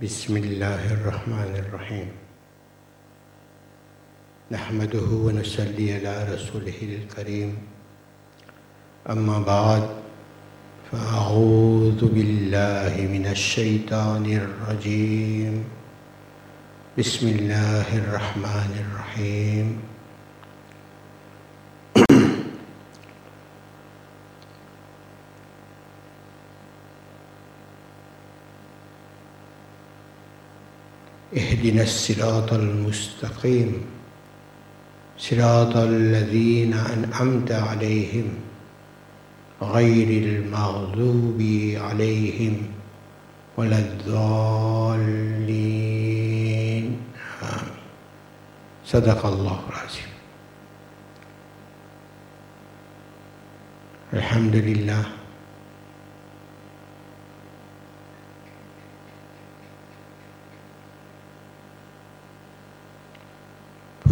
[0.00, 2.08] بسم الله الرحمن الرحيم.
[4.52, 7.58] نحمده ونصلي على رسوله الكريم.
[9.10, 9.84] أما بعد
[10.92, 15.64] فأعوذ بالله من الشيطان الرجيم.
[16.98, 19.89] بسم الله الرحمن الرحيم.
[31.60, 33.84] اهدنا الصراط المستقيم.
[35.18, 38.24] صراط الذين أنعمت عليهم
[39.62, 41.40] غير المغضوب
[41.76, 42.56] عليهم
[43.56, 45.36] ولا الضالين.
[47.42, 47.76] آمين.
[48.86, 50.10] صدق الله العظيم.
[54.12, 55.19] الحمد لله.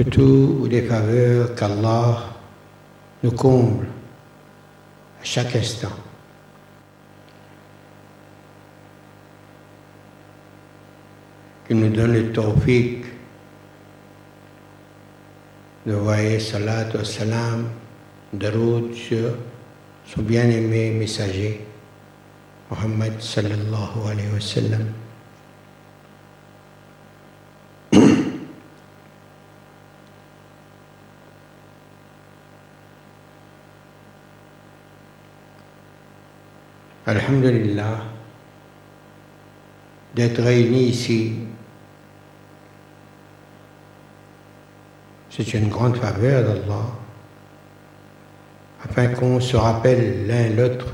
[0.05, 2.19] Toutes les faveurs qu'Allah
[3.23, 3.87] nous comble
[5.21, 5.93] à chaque instant.
[11.67, 13.05] Qu'il nous donne le tawfiq
[15.87, 17.69] de voyer salat wa salam,
[18.33, 19.35] daroud sur
[20.07, 21.67] son bien-aimé messager,
[22.71, 24.98] Muhammad sallallahu alayhi wa sallam.
[37.09, 38.03] Alhamdulillah,
[40.15, 41.33] d'être réunis ici,
[45.31, 46.85] c'est une grande faveur d'Allah,
[48.85, 50.89] afin qu'on se rappelle l'un l'autre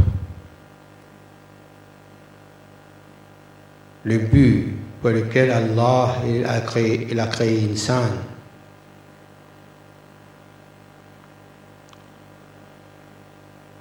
[4.04, 6.14] le but pour lequel Allah
[6.46, 7.74] a créé, il a créé.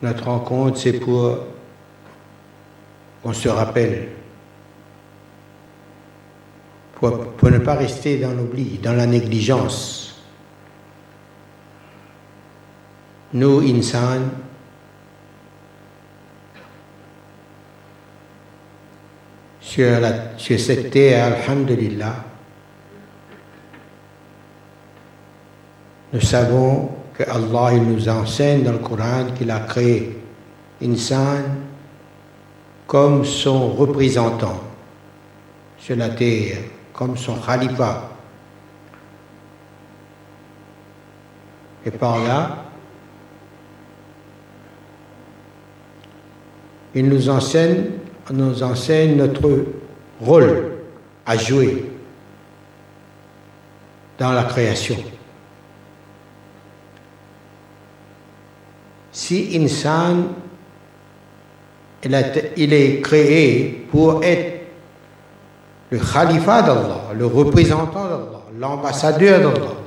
[0.02, 1.38] Notre rencontre, c'est pour
[3.24, 4.10] qu'on se rappelle,
[6.96, 10.22] pour, ne pas rester dans l'oubli, dans la négligence.
[13.34, 14.22] Nous, insan,
[19.60, 22.16] sur, la, cette terre, alhamdulillah,
[26.12, 30.22] nous savons que Allah nous enseigne dans le Coran qu'il a créé
[30.82, 31.42] insan
[32.94, 34.62] comme son représentant
[35.80, 36.59] sur la terre,
[36.94, 38.08] comme son khalifa.
[41.84, 42.66] Et par là,
[46.94, 47.86] il nous enseigne,
[48.30, 49.66] nous enseigne notre
[50.22, 50.74] rôle
[51.25, 51.92] à jouer
[54.20, 54.98] dans la création.
[59.12, 60.25] Si insan
[62.06, 64.62] il, est créé pour être
[65.90, 69.84] le khalifa d'Allah, le représentant d'Allah, l'ambassadeur d'Allah.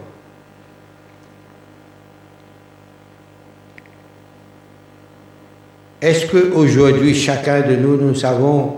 [6.00, 8.76] Est-ce qu'aujourd'hui, chacun de nous, nous savons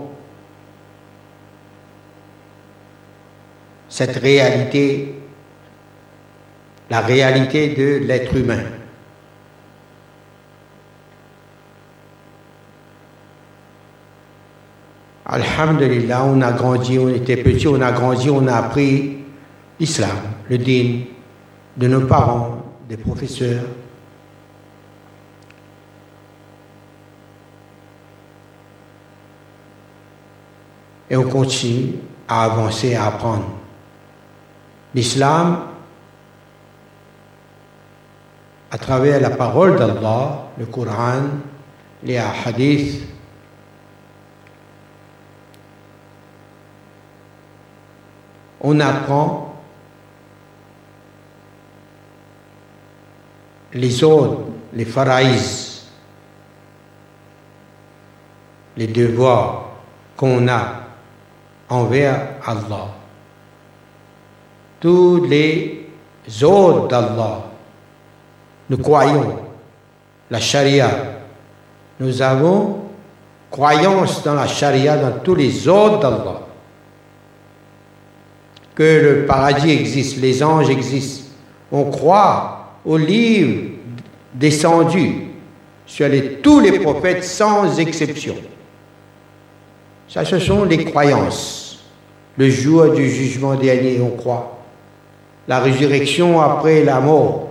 [3.87, 5.15] cette réalité,
[6.89, 8.78] la réalité de l'être humain?
[15.31, 19.19] Alhamdulillah, on a grandi, on était petit, on a grandi, on a appris
[19.79, 20.17] l'islam,
[20.49, 21.01] le din,
[21.77, 23.63] de nos parents, des professeurs.
[31.11, 31.93] Et on continue
[32.27, 33.45] à avancer, à apprendre.
[34.95, 35.59] L'islam,
[38.71, 41.21] à travers la parole d'Allah, le Coran,
[42.03, 43.03] les hadiths,
[48.61, 49.53] on apprend
[53.73, 54.41] les ordres,
[54.73, 55.85] les faraïs,
[58.75, 59.69] les devoirs
[60.17, 60.81] qu'on a
[61.69, 62.87] envers Allah.
[64.79, 65.87] Tous les
[66.41, 67.43] ordres d'Allah,
[68.69, 69.39] nous croyons,
[70.29, 70.89] la charia,
[71.99, 72.85] nous avons
[73.51, 76.48] croyance dans la charia, dans tous les ordres d'Allah
[78.79, 81.25] que le paradis existe, les anges existent.
[81.69, 83.71] On croit aux livres
[84.33, 85.15] descendus
[85.85, 88.35] sur les, tous les prophètes sans exception.
[90.07, 91.83] Ça, ce sont les croyances,
[92.37, 94.59] le jour du jugement dernier, on croit.
[95.45, 97.49] La résurrection après la mort.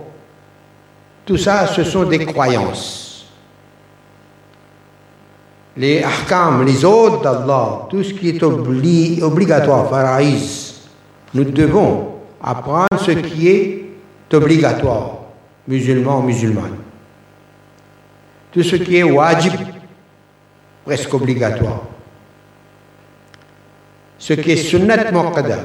[1.27, 3.27] Tout ça, ce sont des croyances.
[5.77, 10.68] Les ahkam, les ordres d'Allah, tout ce qui est obligatoire, faraïs,
[11.35, 13.85] nous devons apprendre ce qui est
[14.33, 15.19] obligatoire,
[15.67, 16.69] musulman, musulman.
[18.53, 19.53] Tout ce qui est wajib,
[20.85, 21.83] presque obligatoire.
[24.19, 25.61] Ce qui est sunnat muqaddam.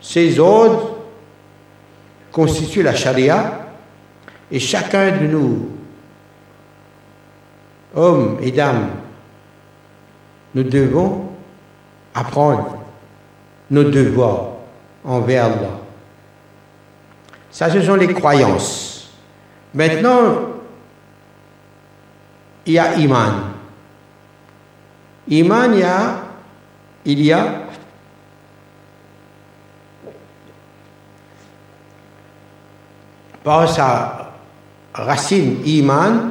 [0.00, 0.96] Ces ordres
[2.30, 3.68] constituent la charia
[4.50, 5.68] et chacun de nous,
[7.94, 8.90] hommes et dames,
[10.54, 11.33] nous devons
[12.14, 12.78] apprendre
[13.70, 14.48] nos devoirs
[15.04, 15.80] envers Allah.
[17.50, 19.10] Ça, ce sont les croyances.
[19.74, 20.38] Maintenant,
[22.66, 23.52] il y a Iman.
[25.28, 26.16] Iman, il y a,
[27.04, 27.60] il y a
[33.42, 34.32] par sa
[34.94, 36.30] racine Iman,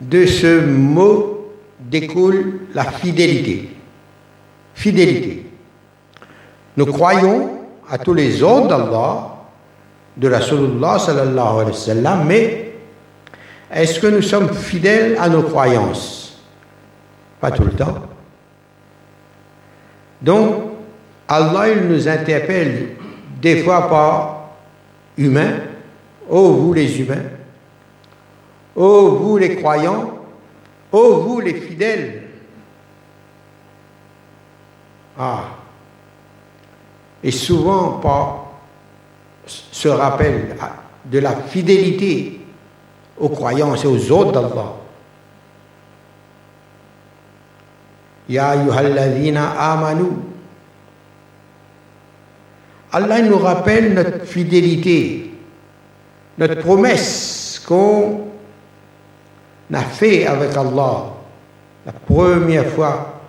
[0.00, 1.33] de ce mot
[1.84, 3.70] découle la fidélité.
[4.74, 5.46] Fidélité.
[6.76, 9.30] Nous croyons à tous les ordres d'Allah,
[10.16, 12.72] de Rasulullah sallallahu alayhi wa sallam, mais
[13.72, 16.38] est-ce que nous sommes fidèles à nos croyances?
[17.40, 17.98] Pas tout le temps.
[20.22, 20.54] Donc,
[21.28, 22.90] Allah il nous interpelle
[23.40, 24.50] des fois par
[25.18, 25.60] humains,
[26.30, 27.24] oh vous les humains,
[28.74, 30.13] oh vous les croyants,
[30.94, 32.22] oh vous les fidèles.
[35.18, 35.44] Ah,
[37.22, 38.46] et souvent par
[39.46, 40.56] ce rappel
[41.04, 42.40] de la fidélité
[43.18, 44.74] aux croyances et aux autres d'Allah.
[48.28, 50.10] Ya ayyuhalladhina amanu.
[52.92, 55.32] Allah nous rappelle notre fidélité,
[56.38, 58.33] notre promesse qu'on
[59.72, 61.04] a fait avec Allah
[61.86, 63.20] la première fois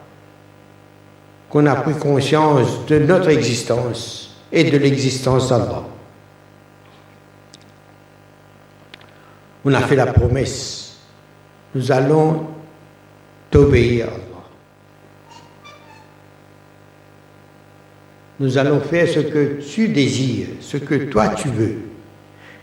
[1.50, 5.84] qu'on a pris conscience de notre existence et de l'existence d'Allah.
[9.64, 10.98] On a fait la promesse.
[11.74, 12.48] Nous allons
[13.50, 14.22] t'obéir, Allah.
[18.40, 21.78] Nous allons faire ce que tu désires, ce que toi tu veux,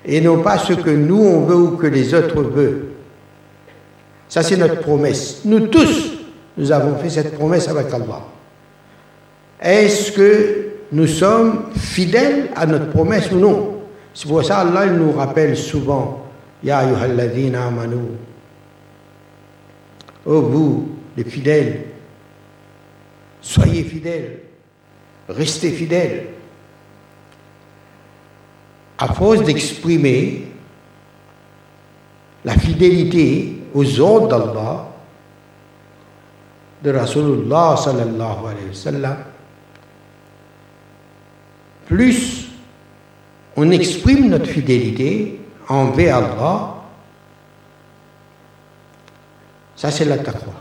[0.04, 2.91] et non pas ce que nous on veut ou que les autres veulent.
[4.32, 5.42] Ça, c'est notre promesse.
[5.44, 6.10] Nous tous,
[6.56, 8.22] nous avons fait cette promesse avec Allah.
[9.60, 13.82] Est-ce que nous sommes fidèles à notre promesse ou non?
[14.14, 16.24] C'est pour ça Allah nous rappelle souvent
[16.64, 17.98] Ya ayyuhalladhina amanu.
[20.24, 21.82] Oh vous, les fidèles,
[23.42, 24.38] soyez fidèles,
[25.28, 26.28] restez fidèles.
[28.96, 30.46] À force d'exprimer
[32.46, 34.88] la fidélité aux ordres d'Allah,
[36.82, 39.16] de Rasulullah sallallahu alayhi wa sallam,
[41.86, 42.48] plus
[43.56, 46.74] on exprime notre fidélité envers Allah,
[49.76, 50.54] ça c'est la taqwa.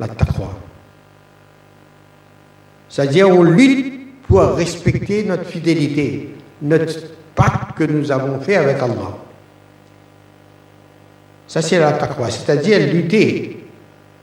[0.00, 0.48] La taqwa.
[2.88, 6.94] C'est-à-dire on lutte pour respecter notre fidélité, notre
[7.34, 9.25] pacte que nous avons fait avec Allah.
[11.46, 13.64] Ça c'est la taqwa, c'est-à-dire lutter,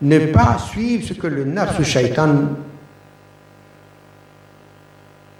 [0.02, 2.36] ne pas suivre ce que le nafs ou shaitan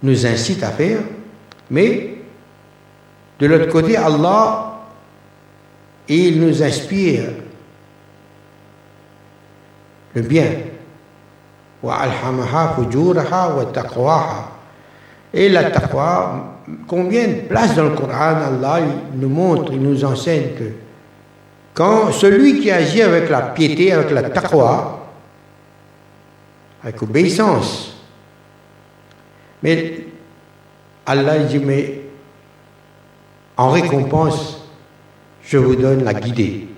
[0.02, 1.00] nous incite à faire,
[1.70, 2.14] mais
[3.38, 4.80] de l'autre côté, Allah,
[6.08, 7.24] il nous inspire
[10.14, 10.46] le bien.
[15.34, 18.80] Et la taqwa, combien de places dans le Coran, Allah
[19.14, 20.83] nous montre, il nous enseigne que
[21.74, 25.00] quand celui qui agit avec la piété, avec la taqwa,
[26.82, 27.96] avec obéissance,
[29.62, 30.06] mais
[31.04, 32.00] Allah dit, mais
[33.56, 34.60] en récompense,
[35.42, 36.68] je vous donne la guidée.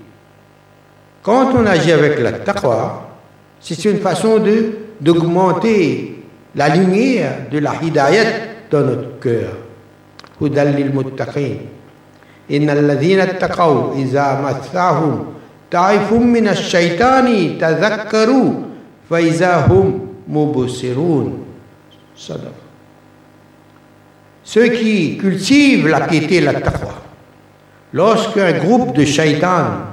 [1.21, 3.07] Quand on agit avec la taqwa,
[3.59, 6.23] c'est une façon de, d'augmenter
[6.55, 8.25] la lumière de la hidayat
[8.71, 9.51] dans notre cœur.
[12.50, 15.26] هدى للمتقين إن الذين اتقوا إذا مساهم
[15.70, 18.52] طائف من الشيطان تذكروا
[19.10, 21.44] فإذا هم مبصرون
[22.16, 22.52] صدق
[24.44, 26.94] ceux qui cultivent la piété et la taqwa,
[27.92, 29.86] lorsqu'un groupe de shaitans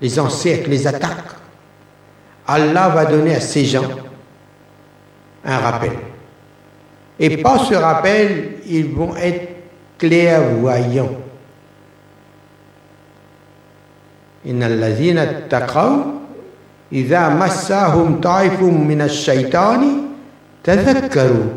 [0.00, 1.36] les encerclent, les attaquent,
[2.46, 3.88] Allah va donner à ces gens
[5.44, 5.92] un rappel.
[7.18, 9.53] Et par ce rappel, ils vont être
[9.97, 11.11] clairvoyant.
[14.45, 16.05] Innalazina taqaw
[16.91, 20.03] idha massahum ta'ifum min ash-shaytani
[20.63, 21.49] tadhakkaru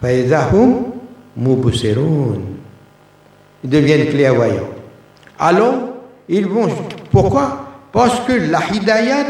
[0.00, 0.96] fa idha hum.
[1.38, 4.70] Ils deviennent clairvoyants.
[5.38, 5.74] Alors,
[6.28, 6.68] ils vont
[7.10, 7.66] pourquoi?
[7.92, 9.26] Parce que la hidayat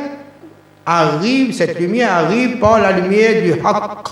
[0.85, 4.09] arrive, cette lumière arrive par la lumière du haqq.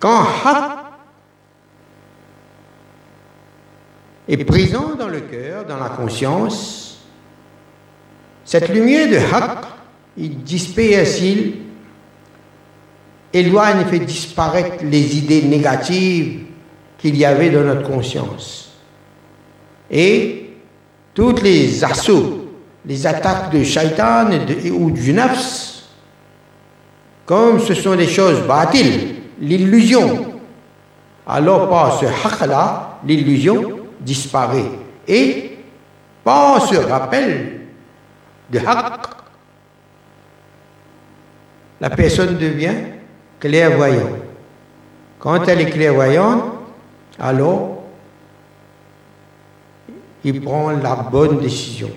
[0.00, 0.85] Quand haqq
[4.28, 6.86] est présent dans le cœur, dans la conscience,
[8.46, 9.66] cette lumière de haqq,
[10.16, 11.54] il disperse, il
[13.32, 16.44] éloigne fait disparaître les idées négatives
[16.96, 18.70] qu'il y avait dans notre conscience.
[19.90, 20.50] Et
[21.12, 22.48] toutes les assauts,
[22.84, 24.30] les attaques de shaitan
[24.72, 25.82] ou du nafs,
[27.24, 30.34] comme ce sont des choses bâtiles, l'illusion,
[31.26, 34.70] alors par ce haqq-là, l'illusion disparaît.
[35.06, 35.58] Et
[36.24, 37.60] par ce rappel
[38.50, 39.06] de haqq,
[41.80, 42.74] la personne devient
[43.38, 44.20] clairvoyante.
[45.18, 46.44] Quand elle est clairvoyante,
[47.18, 47.82] alors
[50.24, 51.90] il prend la bonne décision.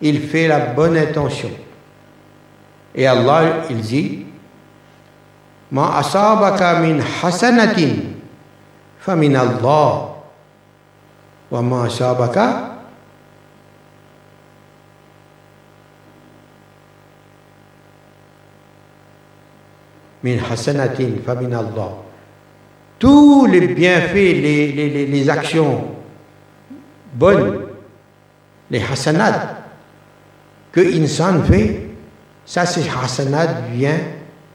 [0.00, 1.50] Il fait la bonne intention.
[2.94, 4.26] Et Allah, il dit,
[5.70, 7.96] Ma asabaka min hasanatin,
[9.00, 10.13] famin Allah
[11.54, 12.74] wama sabaka
[20.24, 21.12] min hasanatin.
[22.98, 25.84] Tous les bienfaits, les, les, actions
[27.12, 27.66] bonnes,
[28.70, 29.58] les hasanat
[30.72, 31.90] que insan fait,
[32.46, 33.98] ça c'est hasanat vient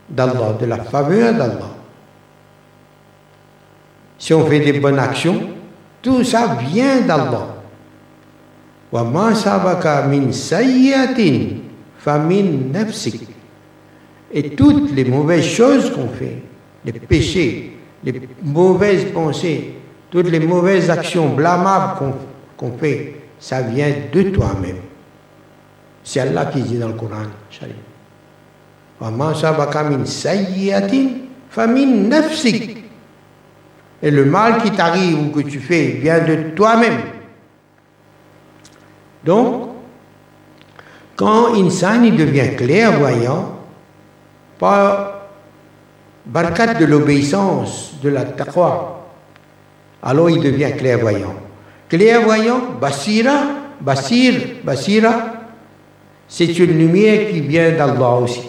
[0.10, 1.76] d'Allah, de la faveur d'Allah.
[4.18, 5.59] Si on fait des bonnes actions,
[6.03, 7.55] tout ça vient d'Allah.
[8.93, 11.21] وَمَا سَبَكَ مِنْ سَيِّئَةٍ
[11.99, 13.27] فَمِنْ نَفْسِكَ
[14.33, 16.43] Et toutes les mauvaises choses qu'on fait,
[16.85, 19.75] les péchés, les mauvaises pensées,
[20.11, 21.99] toutes les mauvaises actions blâmables
[22.57, 24.79] qu'on qu fait, ça vient de toi-même.
[26.05, 27.27] C'est Allah qui dit dans le Coran.
[29.01, 31.09] وَمَا سَبَكَ مِنْ سَيِّئَةٍ
[31.51, 32.78] فَمِنْ نَفْسِكَ
[34.02, 37.00] et le mal qui t'arrive ou que tu fais vient de toi-même.
[39.24, 39.70] Donc,
[41.16, 43.56] quand Insan devient clairvoyant,
[44.58, 45.22] par
[46.26, 49.06] barkat de l'obéissance, de la taqwa,
[50.02, 51.36] alors il devient clairvoyant.
[51.90, 53.44] Clairvoyant, basira,
[53.82, 55.12] basir, basira,
[56.28, 58.48] c'est une lumière qui vient d'Allah aussi.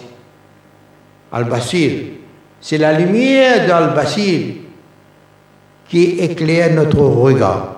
[1.31, 1.91] Al-Basir,
[2.59, 4.53] c'est la lumière d'Al-Basir
[5.91, 7.75] qui éclaire notre regard,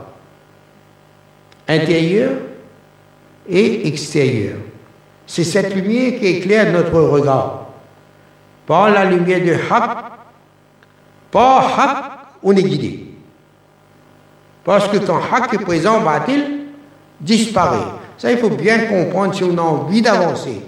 [1.67, 2.33] intérieur
[3.49, 4.57] et extérieur.
[5.25, 7.69] C'est cette lumière qui éclaire notre regard.
[8.67, 9.97] Par la lumière de Haq,
[11.31, 12.03] par Haq,
[12.43, 13.15] on est guidé.
[14.63, 16.67] Parce que quand Haq est présent, Batil
[17.19, 17.79] disparaît.
[18.19, 20.61] Ça, il faut bien comprendre si on a envie d'avancer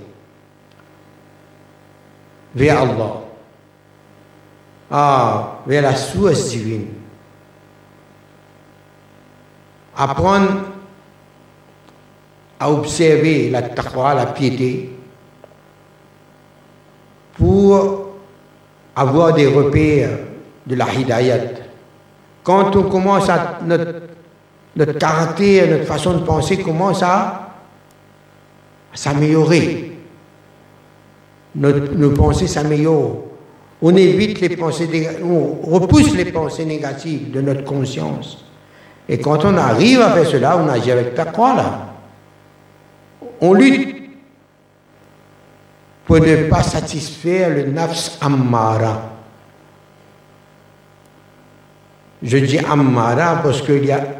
[2.55, 3.21] vers Allah,
[4.89, 7.04] ah, vers la source divine
[9.95, 10.61] apprendre
[12.59, 14.91] à observer la taqwa, la piété,
[17.37, 18.15] pour
[18.95, 20.17] avoir des repères
[20.65, 21.39] de la hidayat.
[22.43, 24.01] Quand on commence à notre,
[24.75, 27.41] notre caractère, notre façon de penser commence à,
[28.93, 29.91] s'améliorer.
[31.55, 33.25] nos pensées s'améliorent.
[33.81, 38.44] On évite les pensées, on repousse les pensées négatives de notre conscience.
[39.07, 41.79] Et quand on arrive à faire cela, on agit avec taqwa là.
[43.41, 43.95] On lutte
[46.05, 49.01] pour ne pas satisfaire le nafs ammara.
[52.23, 53.73] Je dis ammara parce que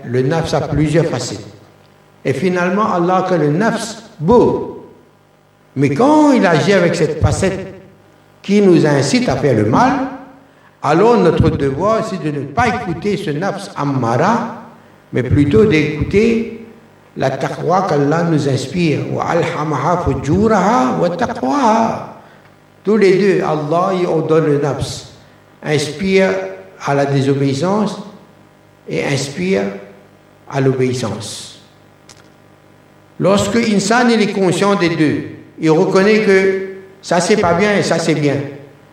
[0.04, 1.48] le nafs a plusieurs facettes.
[2.24, 4.90] Et finalement, Allah que le nafs beau.
[5.76, 7.74] Mais quand il agit avec cette facette
[8.42, 9.94] qui nous incite à faire le mal,
[10.82, 14.55] alors notre devoir c'est de ne pas écouter ce nafs ammara
[15.16, 16.66] mais plutôt d'écouter
[17.16, 19.00] la taqwa qu'Allah nous inspire.
[22.84, 25.06] Tous les deux, Allah y donne le nafs,
[25.64, 26.32] inspire
[26.86, 27.98] à la désobéissance
[28.90, 29.64] et inspire
[30.52, 31.62] à l'obéissance.
[33.18, 35.24] Lorsque Insan il est conscient des deux,
[35.62, 38.36] il reconnaît que ça c'est pas bien et ça c'est bien.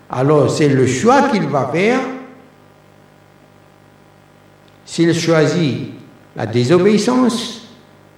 [0.09, 1.99] Alors c'est le choix qu'il va faire.
[4.85, 6.02] S'il choisit
[6.35, 7.67] la désobéissance,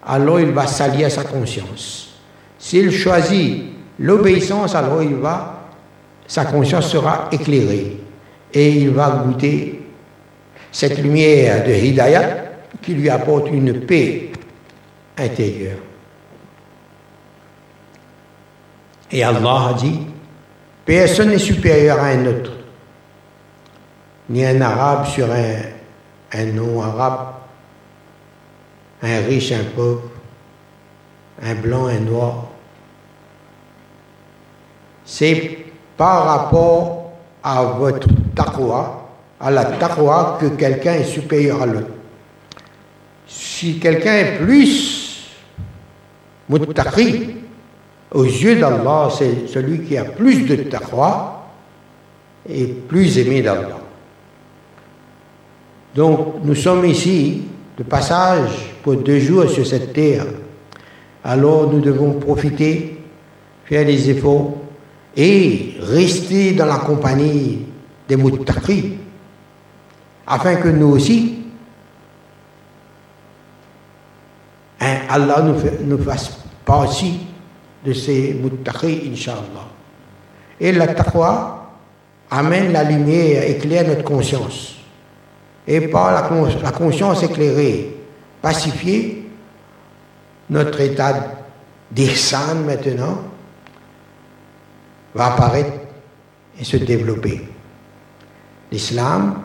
[0.06, 2.16] alors il va s'allier à sa conscience.
[2.58, 3.66] S'il choisit
[4.00, 5.70] l'obéissance, alors il va,
[6.28, 7.98] sa conscience sera éclairée
[8.54, 9.82] et il va goûter
[10.72, 12.46] cette lumière de Hidayat
[12.82, 14.32] qui lui apporte une paix
[15.18, 15.80] intérieure.
[19.12, 20.00] Et Allah a dit,
[20.84, 22.52] personne n'est supérieur à un autre,
[24.30, 25.56] ni un arabe sur un,
[26.34, 27.35] un non-arabe,
[29.06, 30.02] un riche, un pauvre,
[31.42, 32.46] un blanc, un noir.
[35.06, 37.12] C'est par rapport
[37.44, 39.10] à votre taqwa,
[39.40, 41.92] à la taqwa, que quelqu'un est supérieur à l'autre.
[43.28, 45.30] Si quelqu'un est plus
[46.50, 47.36] muttaqi,
[48.12, 51.48] aux yeux d'Allah, c'est celui qui a plus de taqwa
[52.48, 53.80] et plus aimé d'Allah.
[55.94, 57.44] Donc, nous sommes ici
[57.78, 60.26] de passage deux jours sur cette terre.
[61.24, 63.00] Alors, nous devons profiter,
[63.66, 64.54] faire des efforts
[65.18, 67.66] et rester dans la compagnie
[68.08, 68.98] des muttaqis,
[70.28, 71.38] afin que nous aussi,
[74.80, 75.44] hein, Allah
[75.84, 77.22] nous, fasse partie
[77.84, 79.70] de ces muttaqis, Inch'Allah.
[80.60, 81.72] Et la taqwa
[82.30, 84.76] amène la lumière, éclaire notre conscience.
[85.68, 87.95] Et par la conscience éclairée,
[88.46, 89.28] pacifiée,
[90.52, 91.34] notre état
[91.90, 93.24] d'ihsan maintenant
[95.16, 95.72] va apparaître
[96.60, 97.42] et se développer.
[98.72, 99.42] L'islam,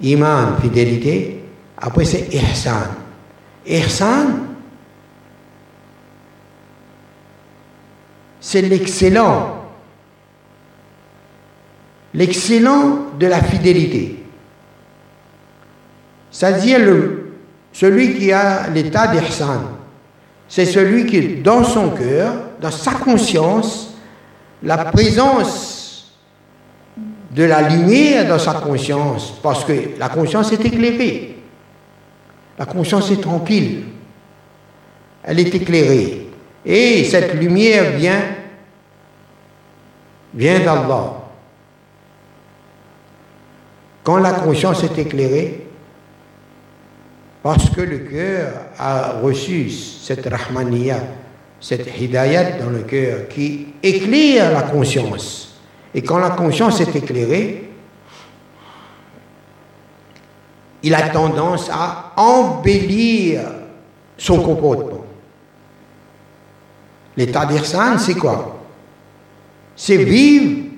[0.00, 1.44] iman, fidélité,
[1.78, 2.88] après c'est ihsan.
[3.68, 4.26] Ihsan,
[8.40, 9.64] c'est l'excellent.
[12.14, 14.24] L'excellent de la fidélité.
[16.32, 16.80] C'est-à-dire
[17.72, 19.62] celui qui a l'état d'ihsan.
[20.48, 23.94] C'est celui qui, dans son cœur, dans sa conscience,
[24.62, 26.12] la présence
[27.30, 31.36] de la lumière dans sa conscience, parce que la conscience est éclairée.
[32.58, 33.84] La conscience est tranquille.
[35.22, 36.26] Elle est éclairée.
[36.66, 38.22] Et cette lumière vient,
[40.34, 41.14] vient d'Allah.
[44.02, 45.69] Quand la conscience est éclairée,
[47.42, 50.98] parce que le cœur a reçu cette rahmaniya,
[51.60, 55.54] cette hidayat dans le cœur qui éclaire la conscience.
[55.94, 57.70] Et quand la conscience est éclairée,
[60.82, 63.42] il a tendance à embellir
[64.16, 65.04] son comportement.
[67.16, 68.60] L'état d'Irsan, c'est quoi?
[69.76, 70.68] C'est vivre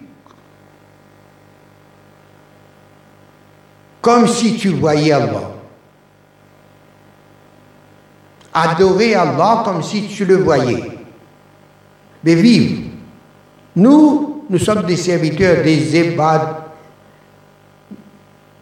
[4.00, 5.51] comme si tu voyais Allah.
[8.52, 10.82] Adorer Allah comme si tu le voyais.
[12.24, 12.82] Mais vivre.
[13.76, 16.56] Nous, nous sommes des serviteurs, des ébades,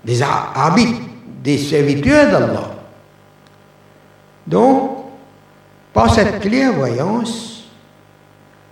[0.05, 0.95] des habits,
[1.43, 2.71] des serviteurs d'Allah.
[4.47, 4.91] Donc,
[5.93, 7.65] par cette clairvoyance,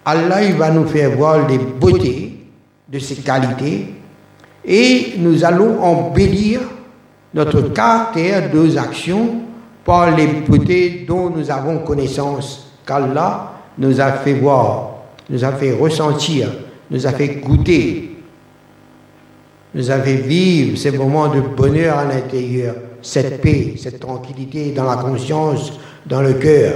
[0.05, 2.47] Allah il va nous faire voir les beautés
[2.89, 3.95] de ses qualités
[4.65, 6.61] et nous allons embellir
[7.35, 9.43] notre caractère, nos actions
[9.89, 14.97] par les beautés dont nous avons connaissance, qu'Allah nous a fait voir,
[15.31, 16.51] nous a fait ressentir,
[16.91, 18.19] nous a fait goûter,
[19.73, 24.85] nous a fait vivre ces moments de bonheur à l'intérieur, cette paix, cette tranquillité dans
[24.85, 26.75] la conscience, dans le cœur.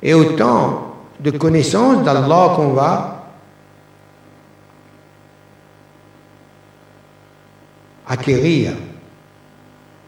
[0.00, 3.26] Et autant de connaissance d'Allah qu'on va
[8.06, 8.74] acquérir,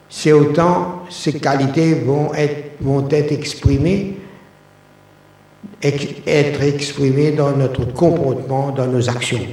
[0.08, 4.16] c'est autant ces qualités vont être, exprimées,
[5.82, 9.46] être exprimées dans notre comportement, dans nos actions.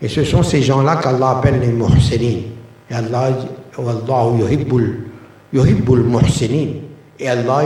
[0.00, 2.42] Et ce sont ces gens-là qu'Allah appelle les muhsinin.
[2.88, 3.30] Et Allah,
[6.02, 6.68] muhsinin.
[7.18, 7.62] Et Allah,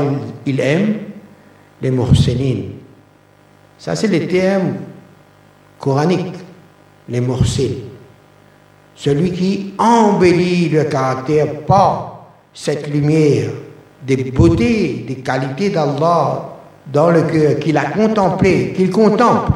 [0.47, 0.95] il aime
[1.83, 2.63] les muhsinin.
[3.77, 4.77] Ça, c'est les termes
[5.79, 6.37] coraniques,
[7.09, 7.92] les muhsin.
[9.03, 13.51] Celui qui embellit le caractère par cette lumière
[14.01, 16.51] des beautés, des qualités d'Allah
[16.87, 19.51] dans le cœur, qu'il a contemplé, qu'il contemple.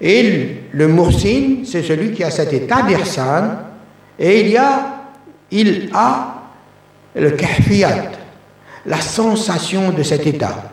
[0.00, 3.58] Et le muhsin, c'est celui qui a cet état d'irsan,
[4.18, 5.04] et il a,
[5.50, 6.44] il a
[7.14, 8.12] le kahfiyat,
[8.86, 10.70] la sensation de cet état.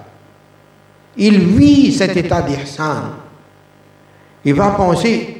[1.17, 3.11] Il vit cet état d'ihsan.
[4.45, 5.34] Il va penser,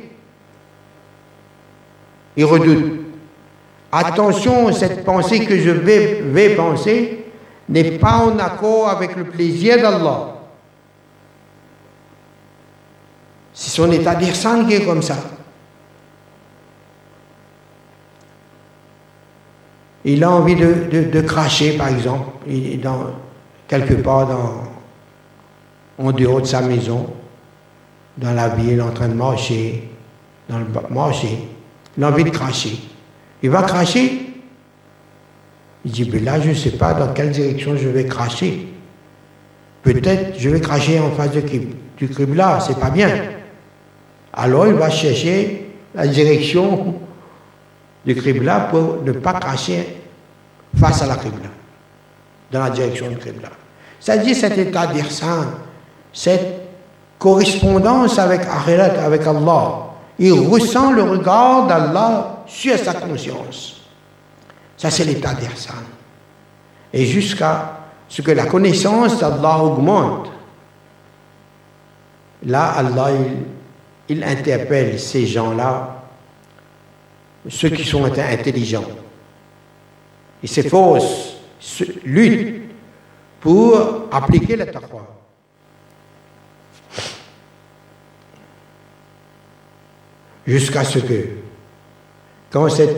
[2.38, 3.06] il redoute.
[3.92, 7.26] Attention, cette pensée que je vais, penser
[7.70, 10.36] n'est pas en accord avec le plaisir d'Allah.
[13.54, 15.16] C'est son état d'ihsan qui est comme ça.
[20.04, 22.28] Il a envie de, cracher, par exemple,
[23.68, 24.30] quelque part
[25.98, 27.08] en dehors de sa maison,
[28.18, 29.90] dans la ville, en train de marcher,
[30.50, 31.55] dans le marché.
[31.98, 32.78] Il a envie de cracher.
[33.42, 34.22] Il va cracher.
[35.86, 38.68] Il dit, mais là, je ne sais pas dans quelle direction je vais cracher.
[39.84, 41.42] Peut-être je vais cracher en face du,
[41.98, 43.10] du là, c'est pas bien.
[44.34, 46.96] Alors il va chercher la direction
[48.06, 50.02] du Kribla pour ne pas cracher
[50.76, 51.50] face à la Kribla,
[52.52, 53.50] dans la direction du Kribla.
[54.00, 55.46] C'est-à-dire cet état d'irsan,
[56.12, 56.64] cette
[57.18, 59.95] correspondance avec Akhirat, avec Allah.
[60.20, 63.82] Il ressent le regard d'Allah sur sa conscience.
[64.78, 65.74] Ça, c'est l'état d'irsan.
[66.94, 70.30] Et jusqu'à ce que la connaissance d'Allah augmente.
[72.44, 73.10] Là, Allah,
[74.08, 75.96] il interpelle ces gens-là
[77.50, 78.84] ceux qui sont intelligents.
[80.42, 81.38] Ils s'efforcent,
[82.04, 82.62] luttent
[83.40, 85.25] pour appliquer la taqwa.
[90.48, 91.28] Jusqu'à ce que,
[92.52, 92.96] quand cet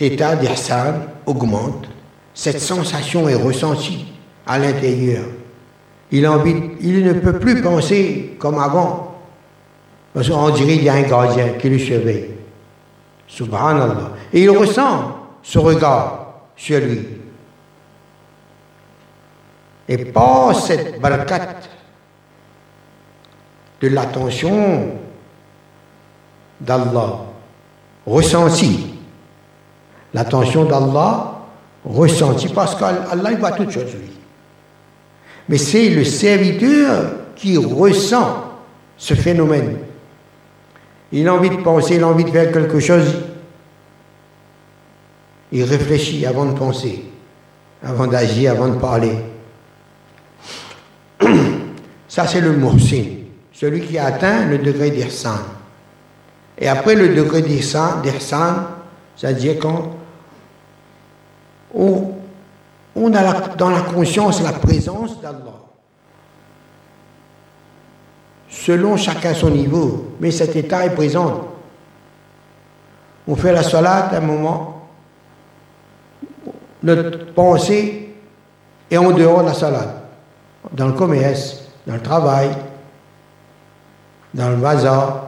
[0.00, 0.94] état d'ihsan
[1.26, 1.88] augmente,
[2.34, 4.06] cette sensation est ressentie
[4.46, 5.24] à l'intérieur.
[6.10, 6.28] Il,
[6.80, 9.16] il ne peut plus penser comme avant.
[10.14, 12.30] Parce qu'on dirait qu'il y a un gardien qui le surveille.
[13.26, 14.12] Subhanallah.
[14.32, 17.06] Et il ressent ce regard sur lui.
[19.88, 21.56] Et pas cette barakat
[23.80, 24.92] de l'attention
[26.60, 27.20] d'Allah
[28.06, 28.94] ressentie.
[30.14, 31.34] L'attention d'Allah
[31.84, 34.10] ressentie parce qu'Allah il voit toutes choses lui.
[35.48, 38.44] Mais c'est le serviteur qui ressent
[38.96, 39.78] ce phénomène.
[41.12, 43.14] Il a envie de penser, il a envie de faire quelque chose.
[45.52, 47.04] Il réfléchit avant de penser,
[47.82, 49.12] avant d'agir, avant de parler.
[52.08, 53.04] Ça, c'est le muhsin,
[53.52, 55.38] celui qui a atteint le degré d'ihsan.
[56.58, 58.02] Et après le degré d'ihsan,
[59.16, 59.96] c'est-à-dire quand
[61.74, 62.12] on,
[62.96, 65.58] on a dans la conscience la présence d'Allah
[68.48, 71.48] selon chacun son niveau, mais cet état est présent.
[73.26, 74.88] On fait la salat à un moment,
[76.82, 78.14] notre pensée
[78.90, 80.02] est en dehors de la salat,
[80.72, 82.50] dans le commerce, dans le travail,
[84.34, 85.27] dans le bazar.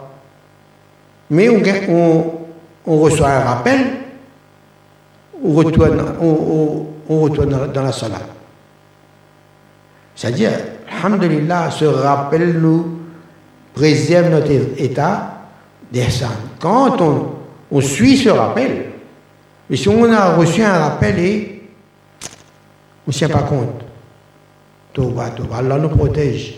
[1.30, 3.80] Mais on, reçoit un rappel,
[5.42, 8.20] on retourne, dans la salat.
[10.14, 10.50] C'est-à-dire,
[10.90, 12.98] Alhamdulillah, ce rappel nous
[13.74, 15.46] préserve notre état
[15.90, 16.30] d'Ihsan.
[16.58, 17.00] Quand
[17.70, 18.86] on, suit ce rappel,
[19.70, 21.62] et si on a reçu un rappel et
[23.06, 23.84] on ne tient pas compte,
[25.52, 26.56] Allah nous protège.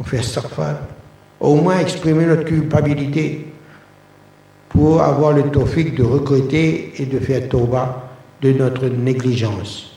[0.00, 0.42] On fait ça,
[1.40, 3.46] Au moins exprimer notre culpabilité
[4.68, 8.10] pour avoir le tawfiq de recruter et de faire Toba
[8.42, 9.92] de notre négligence,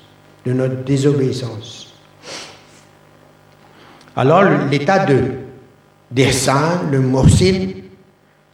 [0.46, 1.94] de notre désobéissance.
[4.16, 5.32] Alors l'état de
[6.12, 7.74] dessin, le morcine,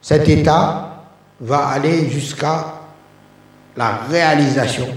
[0.01, 1.05] cet état
[1.41, 2.73] va aller jusqu'à
[3.75, 4.87] la réalisation.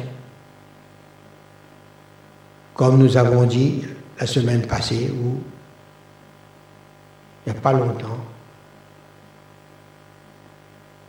[2.74, 3.82] Comme nous avons dit
[4.18, 5.40] la semaine passée, ou
[7.46, 8.18] il n'y a pas longtemps.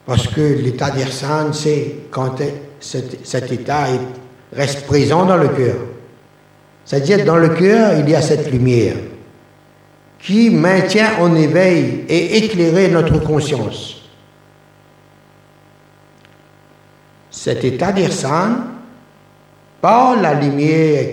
[0.06, 2.36] Parce que l'état d'Irsan, c'est quand
[2.80, 3.88] cet, état
[4.52, 5.78] reste présent dans le cœur.
[6.84, 8.96] C'est-à-dire dans le cœur, il y a cette lumière
[10.20, 14.02] qui maintient en éveil et éclairer notre conscience.
[17.30, 18.58] Cet état d'Irsan,
[19.82, 21.06] par la lumière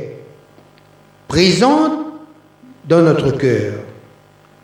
[1.28, 1.92] présente
[2.84, 3.74] dans notre cœur,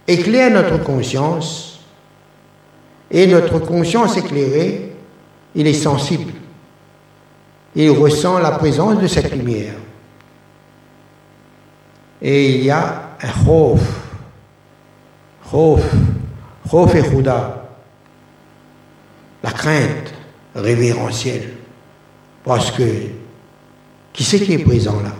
[0.06, 1.80] éclaire notre conscience,
[3.10, 4.92] et notre conscience éclairée,
[5.54, 6.32] il est sensible.
[7.74, 9.74] Il ressent la présence de cette lumière.
[12.20, 13.80] Et il y a un khof,
[15.50, 17.22] Khof, et
[19.42, 20.14] la crainte
[20.54, 21.50] révérentielle,
[22.44, 22.82] parce que
[24.16, 25.12] Qui c'est qui est présent là?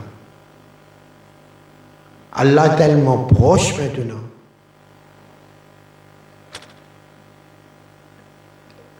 [2.33, 4.26] Allah tellement proche maintenant.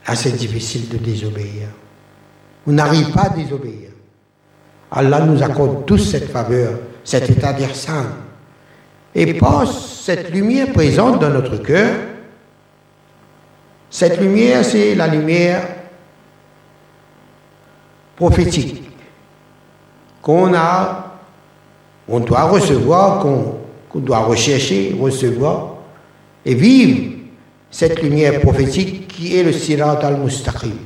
[0.07, 1.69] Ah, c'est difficile de désobéir.
[2.67, 3.91] On n'arrive pas à désobéir.
[4.91, 8.05] Allah nous accorde tous cette faveur, cet état d'irsan.
[9.15, 11.97] Et pose cette lumière présente dans notre cœur.
[13.91, 15.63] Cette lumière, c'est la lumière
[18.15, 18.83] prophétique
[20.23, 21.15] qu'on a,
[22.09, 25.77] on doit recevoir, qu'on doit rechercher, recevoir
[26.45, 27.16] et vivre
[27.76, 30.78] cette lumière prophétique qui est le Sirat al-Mustaqim.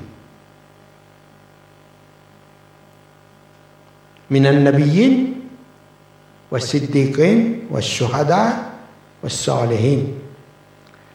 [4.31, 5.33] من النبيين
[6.51, 8.71] والصديقين والشهداء
[9.23, 10.13] والصالحين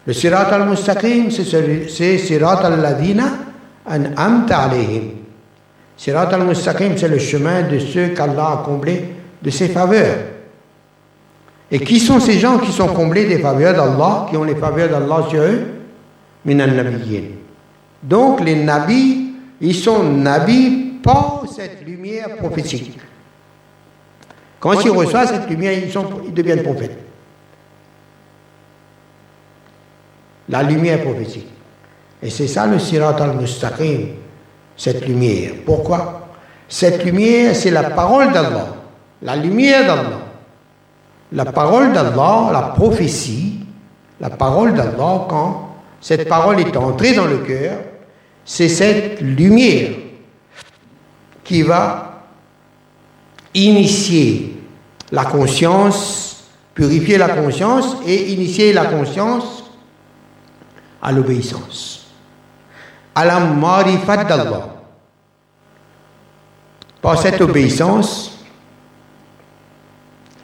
[0.07, 3.25] Le Sirat al-Mustaqim, c'est Sirat al-Ladina
[3.87, 5.11] an'amta alayhim.
[5.97, 9.05] Sirat al-Mustaqim, c'est le chemin de ceux qu'Allah a comblés
[9.43, 10.17] de ses faveurs.
[11.72, 14.90] Et qui sont ces gens qui sont comblés des faveurs d'Allah, qui ont les faveurs
[14.90, 15.66] d'Allah sur eux.
[18.04, 23.00] Donc les nabis, ils sont nabis par cette lumière prophétique.
[24.60, 26.98] Quand ils reçoivent cette lumière, ils deviennent prophètes.
[30.50, 31.48] La lumière prophétique.
[32.22, 34.10] Et c'est ça le Sirat al-Mustaqim,
[34.78, 35.54] cette lumière.
[35.66, 36.30] Pourquoi?
[36.68, 38.76] Cette lumière, c'est la parole d'Allah,
[39.22, 40.25] la lumière d'Allah.
[41.32, 43.60] La parole d'Allah, la prophétie,
[44.20, 47.80] la parole d'Allah, quand cette parole est entrée dans le cœur,
[48.44, 49.92] c'est cette lumière
[51.44, 52.24] qui va
[53.54, 54.62] initier
[55.12, 59.64] la conscience, purifier la conscience et initier la conscience
[61.02, 62.08] à l'obéissance,
[63.14, 64.70] à la marifat d'Allah.
[67.02, 68.35] Par cette obéissance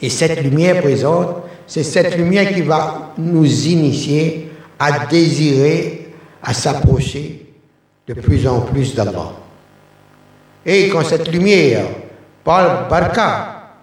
[0.02, 6.10] et cette lumière présente, c'est cette lumière qui va nous initier à désirer,
[6.42, 7.46] à s'approcher
[8.08, 9.34] de plus en plus d'Allah.
[10.66, 11.86] Et quand cette lumière,
[12.44, 13.74] par baraka,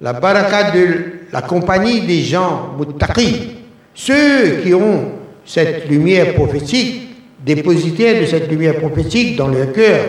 [0.00, 3.56] la baraka de la compagnie des gens muttaqis,
[3.94, 5.12] ceux qui ont
[5.44, 7.08] cette lumière prophétique,
[7.44, 10.00] dépositaire de cette lumière prophétique dans leur cœur,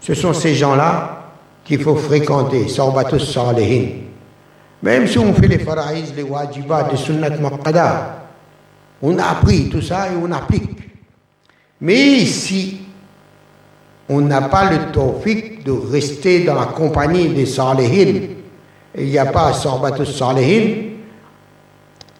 [0.00, 1.28] ce sont ces gens-là
[1.64, 4.02] qu'il faut fréquenter, Sarbatus Salihin.
[4.82, 8.26] Même si on fait les faraïs, les wajibats, les sunnat maqada,
[9.00, 10.78] on a appris tout ça et on applique.
[11.80, 12.80] Mais si
[14.08, 18.28] on n'a pas le tawfiq de rester dans la compagnie des salihin,
[18.96, 20.90] il n'y a pas Sarbatus Salihin,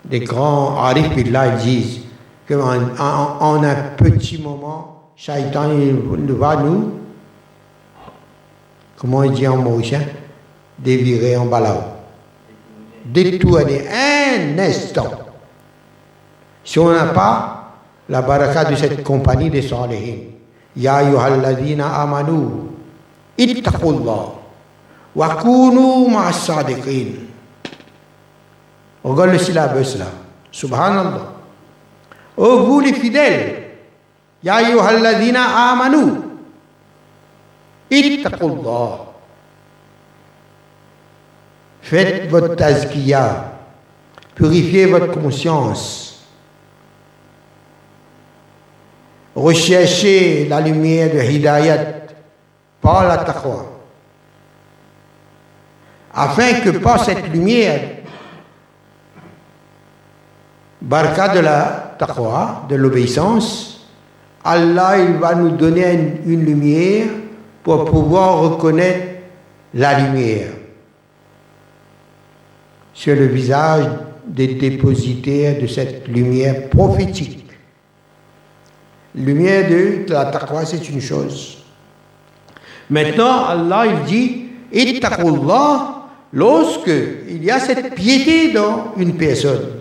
[0.09, 2.01] les grands arifs là disent
[2.49, 5.69] qu'en un petit moment, Shaitan
[6.39, 6.93] va nous,
[8.97, 10.01] comment il dit en mauricien,
[10.79, 11.92] dévirer en balao.
[13.05, 15.11] Détourner un instant.
[16.65, 17.75] Si on n'a pas
[18.09, 20.31] la baraka de cette compagnie des salihin,
[20.75, 22.71] Ya ayyuhalladhina amanu,
[23.37, 24.33] ittaqullah,
[25.15, 27.29] wa kunu ma'as sadiqin.
[29.05, 30.07] Regarde le syllabus là.
[30.51, 31.33] Subhanallah.
[32.39, 33.65] Oh vous les fidèles,
[34.43, 36.23] Ya ayyuhalladhina amanu,
[37.91, 39.12] ittaqullah.
[41.83, 43.53] Faites votre tazkiya,
[44.37, 46.25] purifiez votre conscience.
[49.35, 51.79] Recherchez la lumière de Hidayat
[52.81, 53.67] par la taqwa.
[56.15, 57.81] Afin que par cette lumière,
[60.81, 63.89] barka de la taqwa, de l'obéissance,
[64.45, 67.09] Allah il va nous donner une, une lumière
[67.65, 69.23] pour pouvoir reconnaître
[69.75, 70.62] la lumière
[72.95, 73.87] sur le visage
[74.27, 77.47] des dépositaires de cette lumière prophétique.
[79.15, 81.59] Lumière de la taqwa, c'est une chose.
[82.89, 86.03] Maintenant, Allah il dit Ittaqullah
[86.33, 86.91] lorsque
[87.29, 89.81] il y a cette piété dans une personne.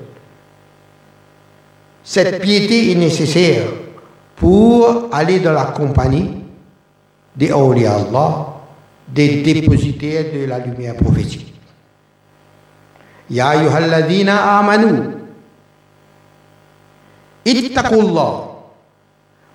[2.04, 3.64] Cette piété est nécessaire
[4.36, 6.32] pour aller dans la compagnie
[7.36, 8.48] des awliya Allah,
[9.08, 11.51] des dépositaires de la lumière prophétique.
[13.32, 15.24] Ya ayyuhalladhina amanu
[17.48, 18.34] ittaqullah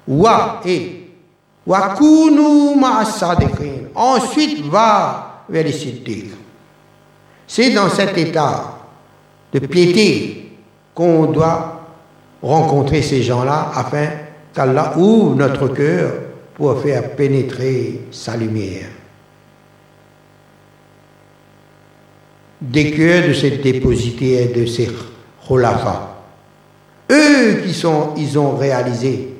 [0.09, 1.13] wa et
[1.67, 3.93] wa kunu ma'as sadiqin.
[3.95, 6.31] Ensuite va vers les.
[7.47, 8.79] C'est dans cet état
[9.53, 10.53] de piété
[10.95, 11.83] qu'on doit
[12.43, 14.09] rencontrer ces gens-là afin
[14.55, 16.13] qu'Allah ouvre notre cœur
[16.55, 18.89] pour faire pénétrer sa lumière.
[22.97, 24.89] Cœurs de ces dépositaires et de ces
[25.47, 26.17] khulafa.
[27.11, 29.35] Eux qui sont, ils ont réalisé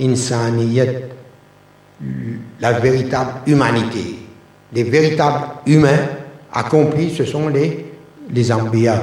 [0.00, 0.84] insaniyat,
[2.60, 4.18] la véritable humanité.
[4.72, 6.06] Les véritables humains
[6.52, 7.92] accomplis, ce sont les,
[8.30, 9.02] les ambiyas,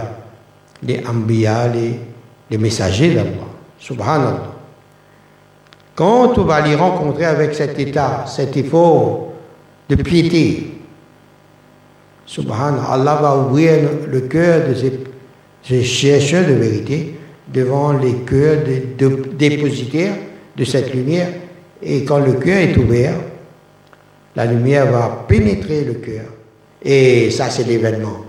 [0.83, 1.99] les ambiyas, les,
[2.49, 3.47] les messagers d'Allah.
[3.79, 4.53] Subhanallah.
[5.95, 9.33] Quand on va les rencontrer avec cet état, cet effort
[9.89, 10.76] de piété,
[12.27, 13.79] Subhanallah, Allah va ouvrir
[14.11, 14.75] le cœur de
[15.63, 18.81] ces, chercheurs de vérité devant les cœurs des
[19.33, 20.15] dépositaires
[20.55, 21.29] de cette lumière.
[21.81, 23.15] Et quand le cœur est ouvert,
[24.35, 26.25] la lumière va pénétrer le cœur.
[26.83, 28.25] Et ça, c'est l'événement.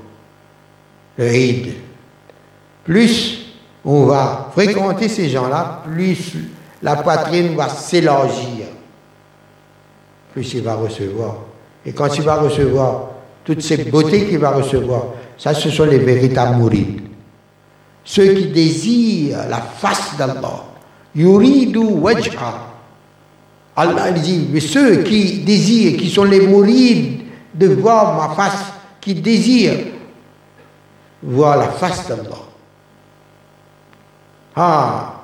[1.18, 1.72] Le Eid.
[2.84, 3.48] Plus
[3.84, 6.34] on va fréquenter ces gens-là, plus
[6.82, 8.66] la poitrine va s'élargir.
[10.32, 11.38] Plus il va recevoir.
[11.84, 13.08] Et quand il va recevoir
[13.48, 15.04] toutes ces beautés qu'il va recevoir,
[15.38, 17.00] ça, ce sont les véritables mourides.
[18.04, 20.64] Ceux qui désirent la face d'Allah.
[21.14, 22.30] Yuridu wajha.
[23.74, 27.22] Allah dit, mais ceux qui désirent, qui sont les mourides
[27.54, 28.66] de voir ma face,
[29.00, 29.78] qui désirent
[31.22, 32.42] voir la face d'Allah.
[34.56, 35.14] Ah,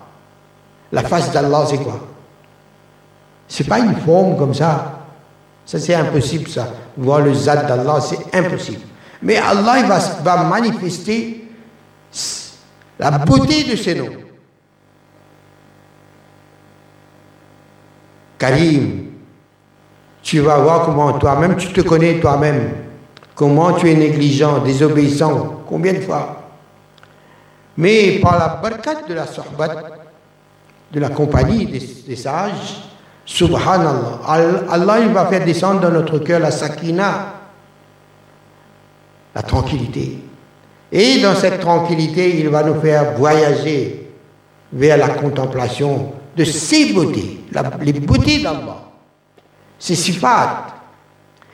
[0.91, 2.01] la face d'Allah, c'est quoi?
[3.47, 4.94] C'est pas une forme comme ça.
[5.67, 6.69] Ça, c'est impossible, ça.
[6.97, 8.83] Voir le zad d'Allah, c'est impossible.
[9.23, 11.49] Mais Allah va, va manifester
[12.99, 14.11] la beauté de ses noms.
[18.39, 19.05] Karim,
[20.23, 22.73] tu vas voir comment toi-même, tu te connais toi-même,
[23.35, 26.51] comment tu es négligent, désobéissant, combien de fois.
[27.77, 29.27] Mais par la barkat de la
[30.93, 32.94] de la compagnie des sages,
[33.27, 34.21] Subhanallah.
[34.71, 37.35] Allah, il va faire descendre dans notre cœur la sakina,
[39.35, 40.19] la tranquillité.
[40.93, 44.11] Et dans cette tranquillité, il va nous faire voyager
[44.73, 47.41] vers la contemplation de ses beautés,
[47.81, 48.85] les beautés d'Allah,
[49.79, 50.67] ses sifat.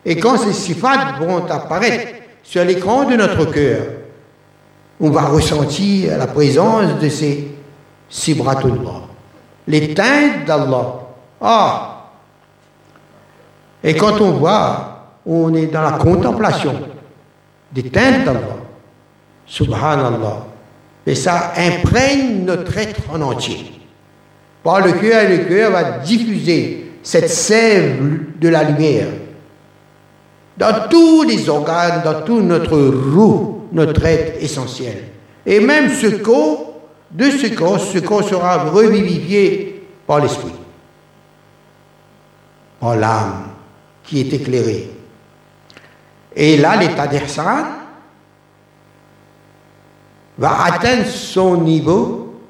[0.05, 3.83] Et quand ces sifat vont apparaître sur l'écran de notre cœur,
[5.01, 7.49] on va ressentir la présence de ces
[8.09, 9.03] sibratullah,
[9.67, 11.00] les teintes d'Allah,
[11.41, 12.11] ah
[13.83, 14.91] Et quand on voit,
[15.25, 16.75] on est dans la contemplation
[17.73, 18.59] des teintes d'Allah,
[19.47, 20.47] subhanallah,
[21.07, 23.81] et ça imprègne notre être en entier.
[24.63, 29.09] Par le cœur, le cœur va diffuser cette sève de la lumière
[30.59, 35.05] dans tous les organes, dans tout notre roue, notre être essentiel.
[35.47, 36.75] Et même ce corps,
[37.11, 40.53] de ce corps, ce corps sera revivifié par l'esprit
[42.81, 43.49] en l'âme
[44.05, 44.91] qui est éclairée.
[46.35, 47.67] Et là, l'état d'Ihsan
[50.39, 52.41] va atteindre son niveau,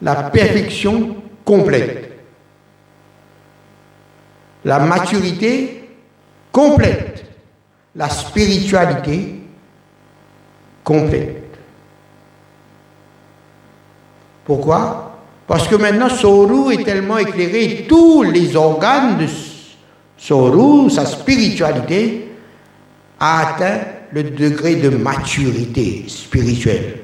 [0.00, 2.12] la perfection complète,
[4.64, 5.88] la maturité
[6.52, 7.24] complète,
[7.96, 9.40] la spiritualité
[10.84, 11.42] complète.
[14.44, 15.03] Pourquoi?
[15.46, 19.26] Parce que maintenant, Soru est tellement éclairé, tous les organes de
[20.16, 22.28] Soru, sa spiritualité,
[23.20, 23.80] a atteint
[24.12, 27.00] le degré de maturité spirituelle.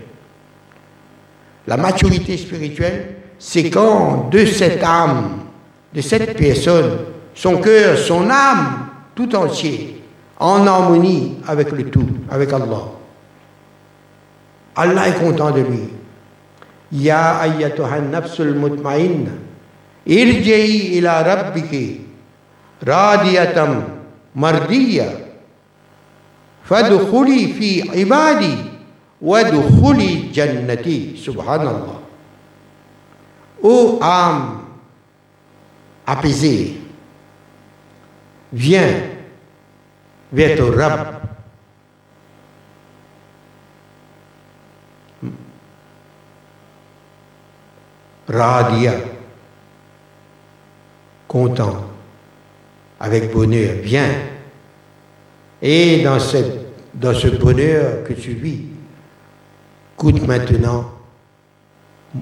[1.67, 5.41] La maturité spirituelle, c'est quand de cette âme,
[5.93, 6.99] de cette personne,
[7.35, 10.03] son cœur, son âme, tout entier,
[10.39, 12.85] en harmonie avec le tout, avec Allah.
[14.77, 16.00] Allah est content de lui.
[16.93, 19.39] يا أيتها النفس المطمئنة
[20.09, 21.73] ارجعي إلى ربك
[22.85, 23.85] راضية
[24.37, 25.27] مرضية.
[26.65, 28.57] فادخلي في عبادي
[29.23, 31.17] وادخلي جنتي.
[31.17, 32.01] سبحان الله
[33.63, 34.63] Ô âme
[36.07, 36.81] apaisée,
[38.53, 39.03] viens
[40.33, 41.20] vers ton Rab.
[48.31, 48.95] Radia,
[51.27, 51.85] content,
[52.99, 54.11] avec bonheur, viens.
[55.63, 56.19] Et dans,
[56.95, 58.65] dans ce bonheur que tu vis,
[59.99, 60.91] goûte maintenant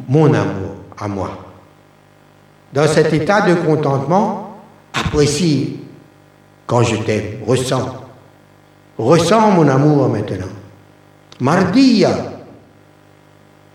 [0.09, 1.31] mon amour à moi.
[2.73, 4.59] Dans cet état de contentement,
[4.93, 5.81] apprécie
[6.67, 7.95] quand je t'aime, ressens.
[8.99, 10.49] Ressens mon amour maintenant.
[11.41, 12.11] Mardia,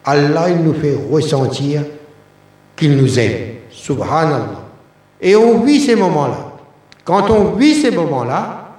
[0.03, 1.83] Allah nous fait ressentir
[2.75, 3.55] qu'il nous aime.
[3.71, 4.61] Subhanallah.
[5.21, 6.53] Et on vit ces moments-là.
[7.03, 8.69] Quand on vit ces moments-là,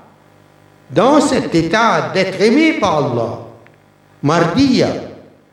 [0.91, 3.39] dans cet état d'être aimé par Allah,
[4.23, 4.89] mardiya,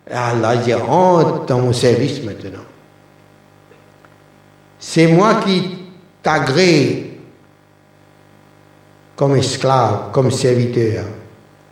[0.09, 2.65] Allah dit entre dans mon service maintenant.
[4.79, 5.77] C'est moi qui
[6.23, 7.19] t'agrée
[9.15, 11.05] comme esclave, comme serviteur.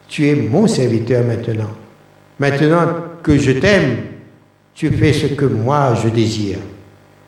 [0.07, 1.71] Tu es mon serviteur maintenant.
[2.39, 2.87] Maintenant
[3.23, 3.97] que je t'aime,
[4.79, 6.59] tu fais ce que moi je désire.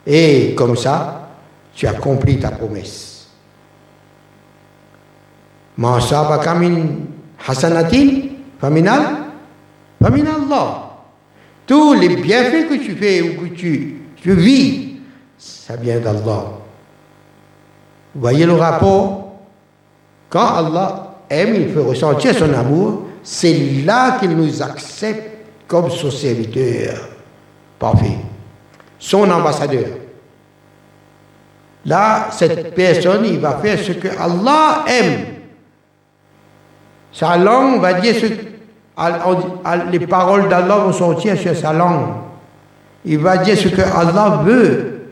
[0.08, 1.28] Et comme ça,
[1.76, 3.28] tu accomplis ta promesse.
[8.58, 9.02] faminal,
[10.02, 10.91] faminallah.
[11.68, 14.93] Tous les bienfaits que tu fais ou que tu, tu vis,
[15.38, 16.54] ça vient d'Allah.
[18.16, 19.41] Vous voyez le rapport?
[20.30, 25.32] Quand Allah aime, il fait ressentir son amour, c'est là qu'il nous accepte
[25.68, 27.11] comme son serviteur
[27.82, 28.16] parfait,
[29.00, 29.88] son ambassadeur.
[31.86, 35.26] Là, cette personne, il va faire ce que Allah aime.
[37.12, 38.28] Sa langue va dire ce
[39.92, 42.10] les paroles d'Allah vont sortir sur sa langue.
[43.04, 45.08] Il va dire ce que Allah veut,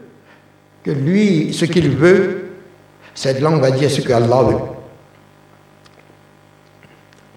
[0.84, 2.51] que lui, ce qu'il veut,
[3.15, 4.57] cette langue va dire ce que Allah veut.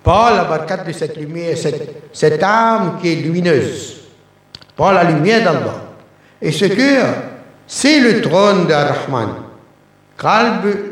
[0.02, 1.56] Par la barcat de cette lumière,
[2.12, 4.01] cette, âme qui est lumineuse,
[4.76, 5.82] par la lumière d'Allah.
[6.40, 7.06] Et ce cœur,
[7.66, 9.28] c'est le trône d'Ar-Rahman,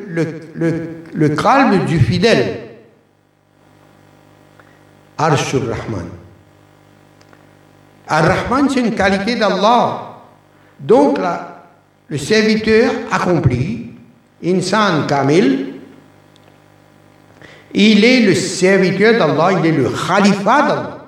[0.08, 2.60] le, calme du fidèle.
[5.18, 6.08] Arshur Rahman.
[8.08, 10.16] Ar-Rahman, c'est une qualité d'Allah.
[10.78, 11.18] Donc,
[12.08, 13.90] le serviteur accompli,
[14.44, 15.74] Insan Kamil,
[17.74, 20.98] il est le serviteur d'Allah, il est le khalifa d'Allah.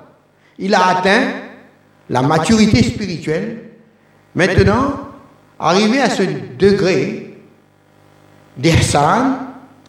[0.58, 1.41] Il a atteint
[2.11, 3.63] la maturité spirituelle.
[4.35, 4.93] Maintenant,
[5.59, 6.23] arrivé à ce
[6.57, 7.37] degré
[8.57, 9.37] d'Ihsan,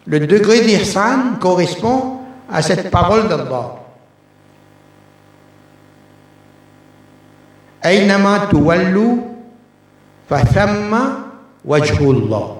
[0.05, 2.19] le degré d'Ihsan correspond
[2.51, 3.75] à cette parole d'Allah.
[7.85, 9.15] أينما تولوا
[10.29, 10.91] فثم
[11.65, 12.59] وجه الله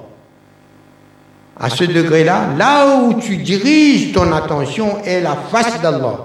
[1.60, 6.20] à ce degré-là, là où tu diriges ton attention est la face d'Allah.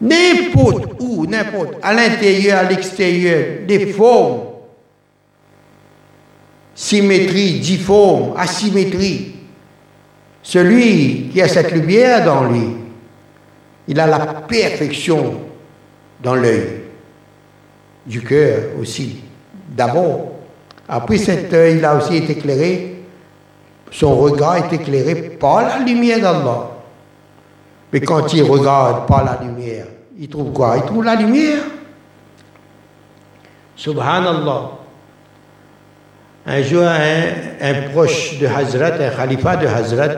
[0.00, 4.40] N'importe où, n'importe, à l'intérieur, à l'extérieur, des formes,
[6.74, 9.34] symétrie, difforme, asymétrie.
[10.42, 12.68] Celui qui a cette lumière dans lui,
[13.88, 15.40] il a la perfection
[16.22, 16.82] dans l'œil,
[18.06, 19.20] du cœur aussi,
[19.68, 20.32] d'abord.
[20.88, 23.02] Après cet œil, il a aussi été éclairé,
[23.90, 26.77] son regard est éclairé par la lumière d'Allah.
[27.92, 29.86] Mais quand il regarde par la lumière,
[30.18, 30.76] il trouve quoi?
[30.76, 31.62] Il trouve la lumière.
[33.76, 34.70] Subhanallah.
[36.46, 40.08] Un jour, un, proche de Hazrat, un khalifa de Hazrat,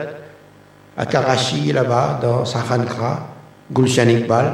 [0.97, 3.27] à Karachi, là-bas, dans Sakhankra,
[3.71, 4.53] Gulshan Iqbal,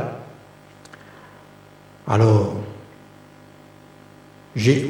[2.10, 2.54] alors,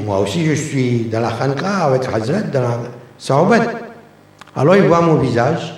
[0.06, 2.80] moi aussi, je suis dans la khanka avec Hazrat, dans la
[3.18, 3.64] Sahabat.
[4.56, 5.77] Alors, il voit mon visage.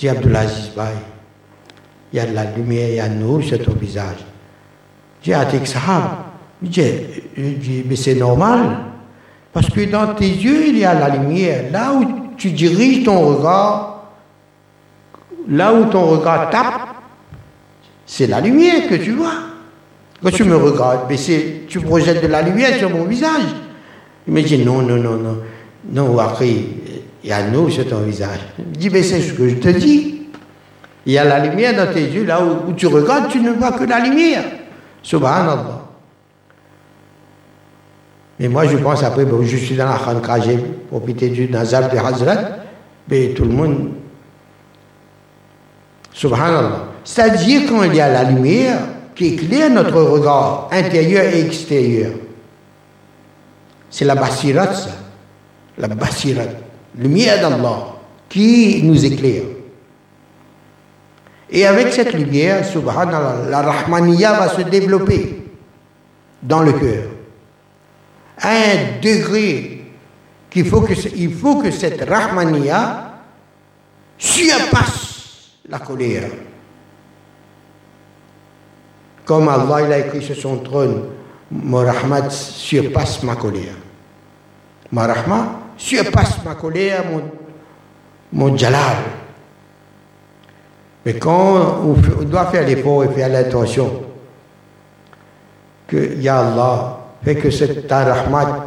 [0.00, 0.94] Dit Abdulaziz Bay,
[2.12, 4.24] il y a de la lumière, il y a de nous sur ton visage.
[5.22, 6.04] J'ai Atik Sahab.
[6.62, 8.78] Dit, mais c'est normal.
[9.52, 11.70] Parce que dans tes yeux, il y a la lumière.
[11.70, 14.04] Là où tu diriges ton regard,
[15.48, 16.88] là où ton regard tape,
[18.06, 19.34] c'est la lumière que tu vois.
[20.22, 21.16] Quand tu me regardes, mais
[21.68, 23.54] tu projettes de la lumière sur mon visage.
[24.26, 25.38] Il me dit non, non, non, non.
[25.92, 26.50] Non, après,
[27.22, 28.40] il y a nous sur ton visage.
[28.58, 30.22] Je dis, mais c'est ce que je te dis.
[31.06, 33.72] Il y a la lumière dans tes yeux, là où, tu regardes, tu ne vois
[33.72, 34.44] que la lumière.
[35.02, 35.82] Subhanallah.
[38.38, 40.58] Mais moi, je pense après, je suis dans la Khanka, j'ai
[40.88, 42.40] profité du Nazar de Hazrat,
[43.08, 43.90] mais tout le monde.
[46.12, 46.84] Subhanallah.
[47.04, 48.78] C'est-à-dire, quand il y a la lumière,
[49.20, 52.12] qui éclaire notre regard intérieur et extérieur.
[53.90, 54.90] C'est la basirat, ça.
[55.76, 56.44] La basirat,
[56.96, 57.94] lumière d'Allah,
[58.28, 59.44] qui nous éclaire.
[61.50, 65.42] Et avec cette lumière, subhanallah, la rahmaniya va se développer
[66.42, 67.04] dans le cœur.
[68.38, 69.84] À un degré
[70.48, 73.14] qu'il faut que, il faut que cette rahmaniya
[74.16, 76.30] surpasse la colère.
[79.24, 81.04] Comme Allah il a écrit sur son trône,
[81.50, 83.74] mon rahmat surpasse ma colère.
[84.92, 87.22] Ma rahmat surpasse ma colère, mon,
[88.32, 88.96] mon jalal.
[91.04, 94.02] Mais quand on, doit faire l'effort et faire l'intention
[95.88, 98.66] que Ya Allah fait que cette rahmat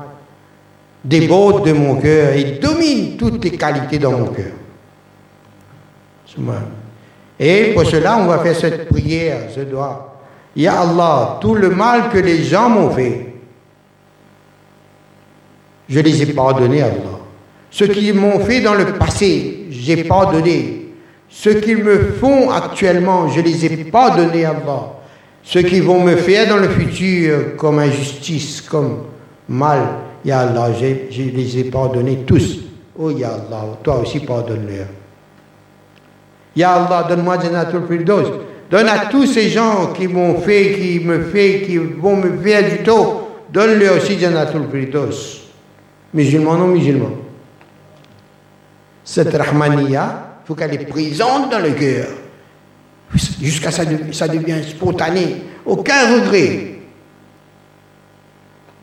[1.05, 4.51] déborde de mon cœur et domine toutes les qualités dans mon cœur.
[7.39, 10.21] Et pour cela, on va faire cette prière, ce doigt.
[10.55, 13.32] Ya Allah, tout le mal que les gens m'ont fait,
[15.89, 17.19] je les ai pardonnés, Allah.
[17.69, 20.89] Ce qu'ils m'ont fait dans le passé, j'ai pardonné.
[21.29, 24.93] Ce qu'ils me font actuellement, je les ai pardonnés, Allah.
[25.43, 28.99] Ce qu'ils vont me faire dans le futur comme injustice, comme
[29.49, 29.79] mal,
[30.23, 32.59] Ya Allah, je, les ai pardonnés tous.
[32.97, 34.87] Oh Ya Allah, toi aussi pardonne-leur.
[36.55, 38.39] Ya Allah, donne-moi Janatul Firdaus.
[38.71, 42.69] Donne à tous ces gens qui m'ont fait, qui me fait, qui vont me faire
[42.69, 45.42] du tort, donne-leur aussi Janatul Firdaus.
[46.13, 47.17] Musulmans, non musulmans.
[49.03, 52.07] Cette Rahmaniya, il faut qu'elle est présente dans le cœur.
[53.41, 55.43] Jusqu'à ça, ça devient spontané.
[55.65, 56.79] Aucun regret.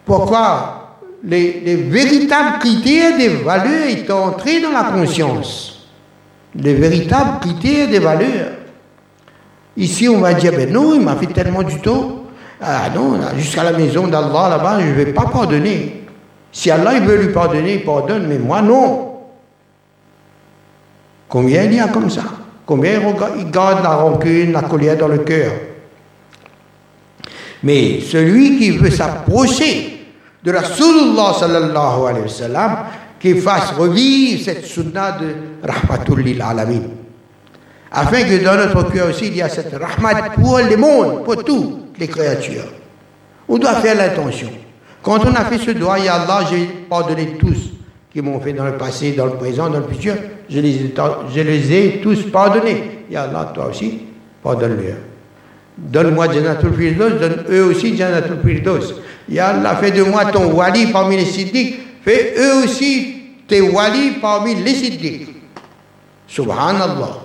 [0.05, 0.99] Pourquoi?
[1.23, 5.89] Les, véritables critères des valeurs étant entrés dans la conscience.
[6.55, 8.53] Les véritables critères des valeurs.
[9.77, 12.25] Ici, on va dire, ben non, il m'a fait tellement du tort.
[12.61, 16.00] Ah non, jusqu'à la maison d'Allah là-bas, je ne vais pas pardonner.
[16.53, 19.07] Si Allah veut lui pardonner, il pardonne, mais moi non.
[21.29, 22.23] Combien il y a comme ça?
[22.67, 23.01] Combien
[23.39, 25.53] il garde la rancune, la colère dans le cœur?
[27.63, 30.07] Mais celui qui veut s'approcher
[30.43, 32.77] de Rasulullah sallallahu alayhi wa sallam
[33.21, 36.83] qui fasse revivre cette sunna de rahmatul lil alamin.
[37.93, 41.45] Afin que dans notre cœur aussi, il y a cette rahmat pour le monde, pour
[41.45, 42.73] toutes les créatures.
[43.49, 44.49] On doit faire l'intention.
[45.03, 47.71] Quand on a fait ce doigt, ya Allah, j'ai pardonné tous
[48.13, 50.15] qui m'ont fait dans le passé, dans le présent, dans le futur.
[50.49, 53.05] Je les ai, les tous pardonnés.
[53.11, 54.01] Ya Allah, toi aussi,
[54.43, 54.97] pardonne-leur.
[55.79, 58.95] Donne-moi Janatul Firdaus, donne eux aussi Janatul Firdaus.
[59.29, 61.77] Ya Allah, fais de moi ton wali parmi les siddiques.
[62.05, 63.15] Fais eux aussi
[63.47, 65.29] tes wali parmi les siddiques.
[66.27, 67.19] Subhanallah.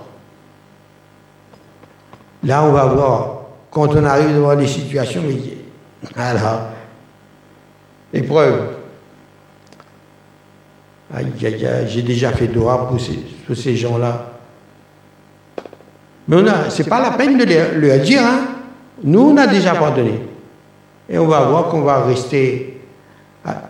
[2.44, 5.22] Là, on va voir, quand on arrive devant des situations,
[6.16, 6.68] alors,
[8.12, 8.76] épreuve.
[11.38, 13.00] J'ai déjà fait dehors pour
[13.56, 14.32] ces, gens-là.
[16.28, 16.36] Mais
[16.68, 17.44] ce n'est pas la peine de
[17.78, 18.40] leur dire, hein.
[19.04, 20.20] Nous, on a déjà pardonné.
[21.08, 22.80] Et on va voir qu'on va rester,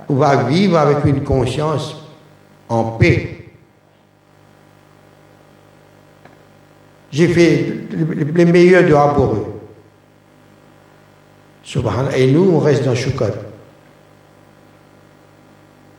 [0.09, 1.97] on va vivre avec une conscience
[2.69, 3.33] en paix.
[7.11, 7.75] J'ai fait
[8.35, 9.47] les meilleurs de pour eux.
[12.17, 13.46] Et nous, on reste dans Choukot.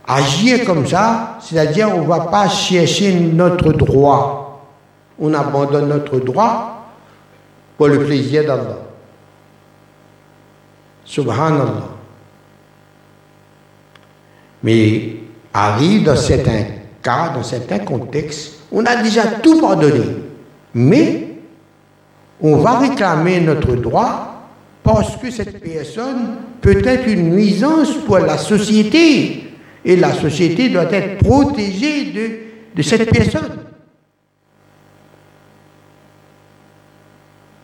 [0.08, 4.66] Agir comme ça, c'est-à-dire on ne va pas chercher notre droit.
[5.20, 6.86] On abandonne notre droit
[7.78, 8.78] pour le plaisir d'Allah.
[11.04, 11.90] Subhanallah.
[14.64, 15.16] Mais
[15.54, 16.64] arrive dans certains
[17.04, 20.04] cas, dans certains contextes, on a déjà tout pardonné.
[20.74, 21.28] Mais
[22.42, 24.42] on va réclamer notre droit
[24.84, 29.47] parce que cette personne peut être une nuisance pour la société.
[29.86, 32.32] Et la société doit être protégée de,
[32.76, 33.66] de cette personne.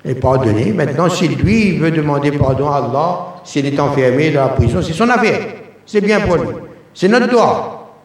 [0.06, 0.74] Et pardonner.
[0.74, 4.94] Maintenant, si lui veut demander pardon à Allah, s'il est enfermé dans la prison, c'est
[4.94, 5.40] son affaire.
[5.86, 6.50] C'est bien pour lui.
[6.94, 8.04] C'est notre droit.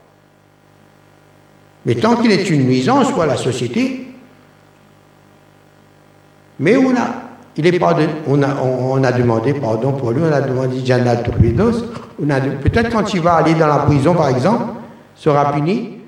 [1.85, 4.07] Mais tant qu'il est une nuisance pour la société,
[6.59, 7.28] mais on a,
[7.59, 11.17] il est pardonné, on a, on, a demandé pardon pour lui, on a demandé Jannat
[11.17, 14.65] Peut-être quand il va aller dans la prison, par exemple,
[15.17, 15.99] sera puni,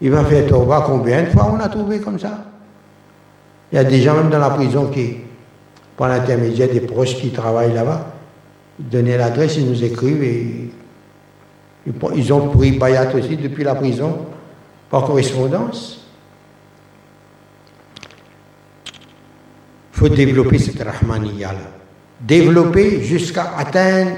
[0.00, 2.44] il va faire voir combien de fois on a trouvé comme ça?
[3.72, 5.16] Il y a des gens même dans la prison qui,
[5.96, 8.06] par l'intermédiaire des proches qui travaillent là-bas,
[8.78, 10.70] donner l'adresse, ils nous écrivent et
[12.14, 14.18] ils ont pris Bayat aussi depuis la prison
[14.88, 15.96] par correspondance.
[19.89, 21.50] Il faut développer cette Rahmaniya
[22.22, 24.12] Développer jusqu'à atteindre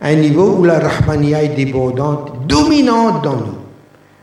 [0.00, 3.58] un niveau où la Rahmaniya est débordante, dominante dans nous.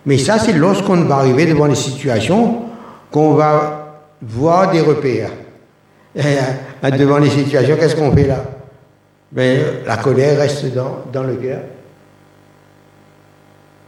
[0.06, 2.64] Mais ça, c'est lorsqu'on va arriver devant les situations
[3.12, 5.32] qu'on va voir des repères.
[6.16, 8.44] devant les situations, qu'est-ce qu'on fait là?
[9.34, 11.60] Mais la colère reste dans, dans le cœur.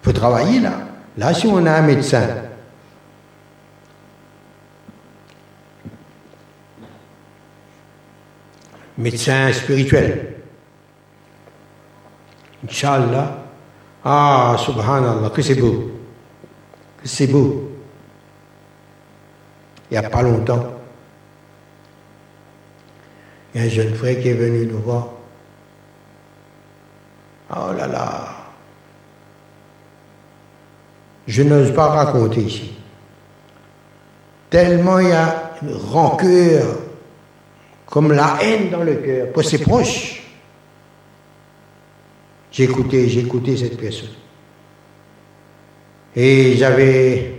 [0.01, 0.71] Il faut travailler là.
[1.17, 2.27] Là, si on a un médecin,
[8.97, 10.35] médecin spirituel,
[12.63, 13.43] Inch'Allah,
[14.03, 15.91] ah, subhanallah, que c'est beau,
[17.01, 17.71] que c'est beau.
[19.91, 20.65] Il n'y a pas longtemps,
[23.53, 25.09] il y a un jeune frère qui est venu nous voir.
[27.51, 28.27] Oh là là.
[31.27, 32.73] Je n'ose pas raconter ici.
[34.49, 36.65] Tellement il y a une rancœur,
[37.85, 40.21] comme la haine dans le cœur, pour ses proches.
[42.51, 44.09] J'ai écouté, j'ai écouté cette personne.
[46.15, 47.33] Et j'avais.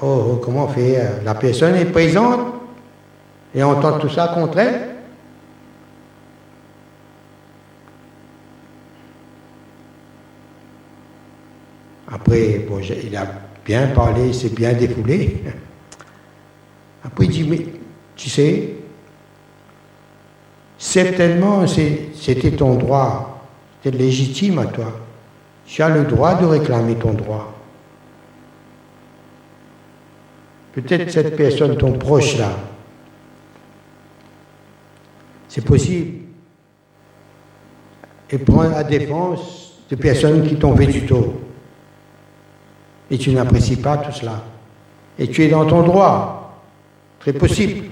[0.00, 1.22] Oh, oh comment faire?
[1.24, 2.54] La personne est présente
[3.54, 4.88] et entend tout ça contre elle.
[12.10, 13.26] Après, bon, il a
[13.64, 15.42] bien parlé, il s'est bien défoulé.
[17.04, 17.81] Après, il dit, mais
[18.16, 18.74] tu sais,
[20.78, 23.46] certainement c'était ton droit,
[23.82, 24.92] c'était légitime à toi.
[25.66, 27.52] Tu as le droit de réclamer ton droit.
[30.72, 32.50] Peut-être cette personne, ton proche là,
[35.48, 36.18] c'est possible.
[38.30, 41.34] Et prend la défense de personnes qui t'ont fait du tort
[43.12, 44.42] et tu n'apprécies pas tout cela.
[45.18, 46.62] Et tu es dans ton droit.
[47.20, 47.84] Très possible.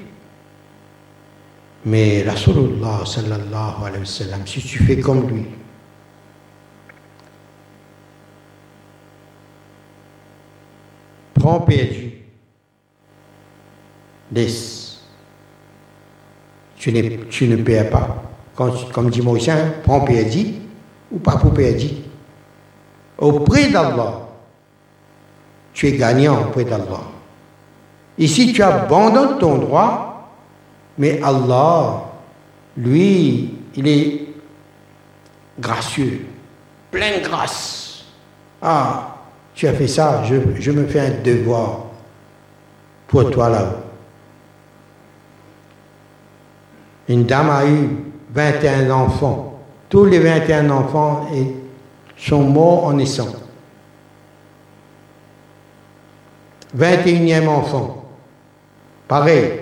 [1.85, 5.47] Mais Rasulullah sallallahu alayhi wa sallam, si tu fais comme lui,
[11.35, 12.13] prends perdu,
[14.31, 15.01] laisse.
[16.77, 16.93] Tu,
[17.29, 18.23] tu ne perds pas.
[18.55, 19.51] comme dit Moïse,
[19.83, 20.47] prends perdu
[21.11, 21.89] ou pas pour perdu.
[23.19, 24.29] Auprès d'Allah,
[25.75, 27.03] tu es gagnant auprès d'Allah.
[28.17, 30.10] Ici, tu abandonnes ton droit,
[31.01, 32.03] mais Allah,
[32.77, 34.27] lui, il est
[35.59, 36.27] gracieux,
[36.91, 38.05] plein de grâce.
[38.61, 39.17] Ah,
[39.55, 41.87] tu as fait ça, je, je me fais un devoir
[43.09, 43.83] pour toi là-haut.
[47.09, 47.89] Une dame a eu
[48.35, 49.59] 21 enfants.
[49.89, 51.27] Tous les 21 enfants
[52.19, 53.33] sont morts en naissant.
[56.77, 58.05] 21e enfant.
[59.09, 59.60] Pareil.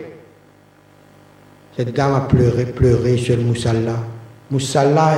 [1.79, 3.93] Cette dame a pleuré, pleuré sur le moussalla.
[4.51, 5.15] Moussalla,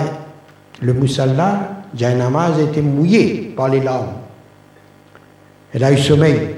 [0.82, 4.12] le moussalla, Jainamaz était mouillé par les larmes.
[5.72, 6.50] Elle a eu sommeil.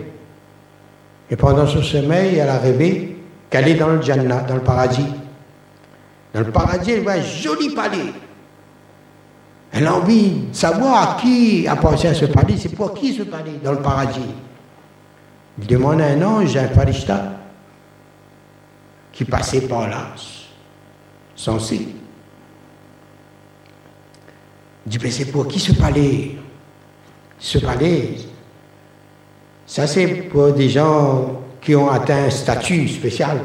[1.31, 3.17] Et pendant ce sommeil, elle a rêvé
[3.49, 5.07] qu'elle est dans le Jannah, dans le paradis.
[6.35, 8.13] Dans le paradis, elle voit un joli palais.
[9.73, 13.61] Elle a envie de savoir à qui appartient ce palais, c'est pour qui ce palais
[13.63, 14.35] dans le paradis.
[15.61, 17.32] Il demande à un ange, un farishta,
[19.13, 20.15] qui passait par là.
[21.47, 21.87] Il
[24.87, 26.37] dit, mais c'est pour qui ce palais
[27.39, 28.17] Ce palais,
[29.67, 33.39] ça c'est pour des gens qui ont atteint un statut spécial.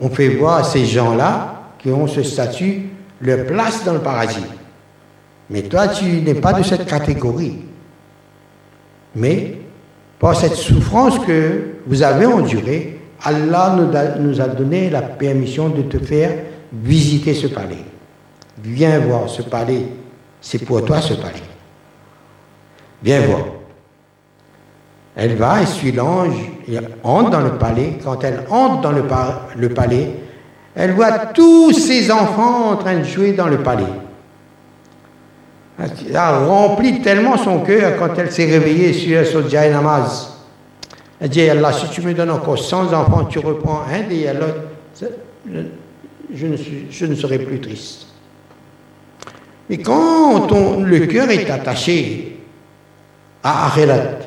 [0.00, 4.44] On fait voir ces gens-là qui ont ce statut leur place dans le paradis.
[5.48, 7.62] Mais toi, tu n'es pas de cette catégorie.
[9.14, 9.58] Mais
[10.18, 12.95] par cette souffrance que vous avez endurée,
[13.26, 13.76] Allah
[14.20, 16.30] nous a, donné la permission de te faire
[16.72, 17.84] visiter ce palais.
[18.62, 19.88] Viens voir ce palais.
[20.40, 21.42] C'est pour toi ce palais.
[23.02, 23.46] Viens voir.
[25.16, 26.36] Elle va, elle suit l'ange,
[26.68, 27.98] et entre dans le palais.
[28.04, 29.02] Quand elle entre dans le,
[29.56, 30.14] le palais,
[30.76, 33.84] elle voit tous ses enfants en train de jouer dans le palais.
[35.80, 40.35] Elle a rempli tellement son cœur quand elle s'est réveillée sur son Namaz.
[41.20, 45.10] Elle dit Allah, si tu me donnes encore 100 enfants, tu reprends un des l'autre,
[46.34, 46.56] je, ne
[46.90, 48.06] je ne serai plus triste.
[49.68, 50.50] Mais quand
[50.80, 52.38] le cœur est attaché
[53.42, 54.18] à Akhirat,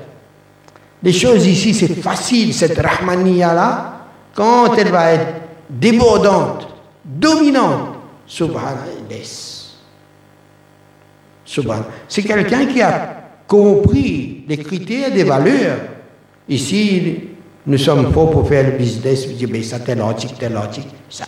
[1.02, 4.02] les choses ici, c'est facile, cette Rahmaniya-là,
[4.36, 5.34] quand elle va être
[5.70, 6.68] débordante,
[7.06, 8.90] dominante, subhanallah,
[12.08, 13.16] c'est quelqu'un qui a
[13.48, 15.78] compris les critères des valeurs.
[16.50, 17.30] Ici,
[17.68, 21.26] nous sommes faux pour faire le business, dire, mais ça, tel article, tel article, ça,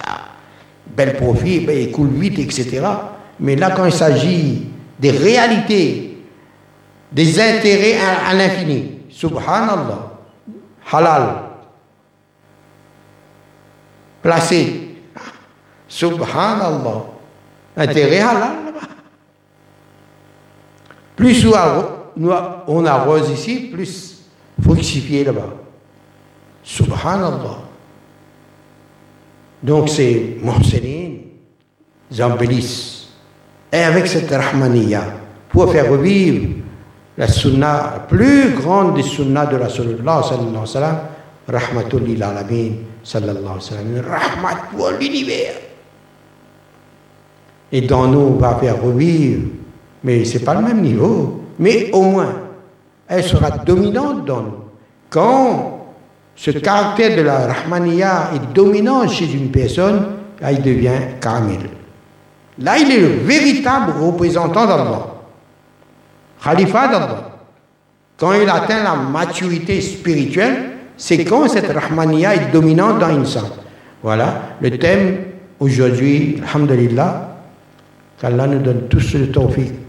[0.88, 2.82] bel profit, ben, il coule vite, etc.
[3.40, 4.68] Mais là, quand il s'agit
[5.00, 6.18] des réalités,
[7.12, 7.98] des intérêts
[8.28, 10.12] à, l'infini, subhanallah,
[10.92, 11.44] halal,
[14.24, 14.96] placé,
[15.88, 17.06] subhanallah,
[17.78, 18.52] intérêt halal,
[21.16, 21.46] plus
[22.68, 24.11] on arrose ici, plus
[24.62, 25.54] fructifier là-bas.
[26.64, 27.58] Subhanallah.
[29.64, 31.18] Donc c'est Mohsenin,
[32.12, 33.10] Zambelis.
[33.72, 35.04] Et avec cette Rahmaniya,
[35.50, 36.56] pour faire revivre
[37.18, 40.98] la sunna, la plus grande des sunnas de Rasulullah sallallahu alayhi wa sallam,
[41.48, 42.20] Rahmatul lil
[43.04, 45.56] sallallahu alayhi wa sallam, rahmat pour l'univers.
[47.72, 49.44] Et dans nous, on va faire revivre
[50.04, 51.42] mais ce n'est pas le même niveau.
[51.60, 52.34] mais au moins,
[53.12, 54.58] elle sera dominante dans nous.
[55.10, 55.86] Quand
[56.34, 60.06] ce caractère de la Rahmaniya est dominant chez une personne,
[60.40, 61.60] là il devient Kamil.
[62.60, 65.08] Là il est le véritable représentant d'Allah.
[66.42, 67.32] Khalifa d'Allah.
[68.18, 73.50] Quand il atteint la maturité spirituelle, c'est quand cette Rahmaniya est dominante dans l'insan.
[74.02, 75.18] Voilà le thème
[75.60, 77.36] aujourd'hui, Alhamdulillah,
[78.22, 79.81] qu'Allah nous donne tous le tawfiq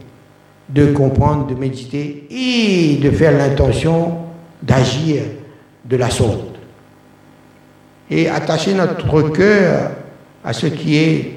[0.69, 4.19] de comprendre, de méditer et de faire l'intention
[4.63, 5.23] d'agir
[5.85, 6.57] de la sorte.
[8.11, 9.91] Et attacher notre cœur
[10.45, 11.33] à ce qui est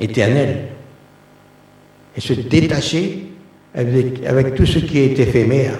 [0.00, 0.68] éternel.
[2.16, 3.26] Et se détacher
[3.74, 5.78] avec, tout ce qui est éphémère.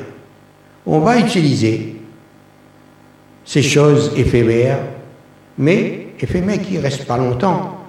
[0.86, 1.97] On va utiliser
[3.45, 4.78] ces choses éphémères,
[5.59, 7.82] mais éphémères qui ne restent pas longtemps.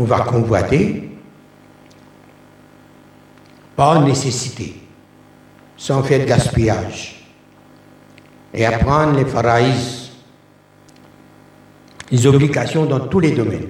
[0.00, 1.10] On va convoiter.
[3.76, 4.74] Par nécessité,
[5.76, 7.26] sans faire de gaspillage,
[8.54, 10.12] et apprendre les pharaïs,
[12.10, 13.68] les obligations dans tous les domaines,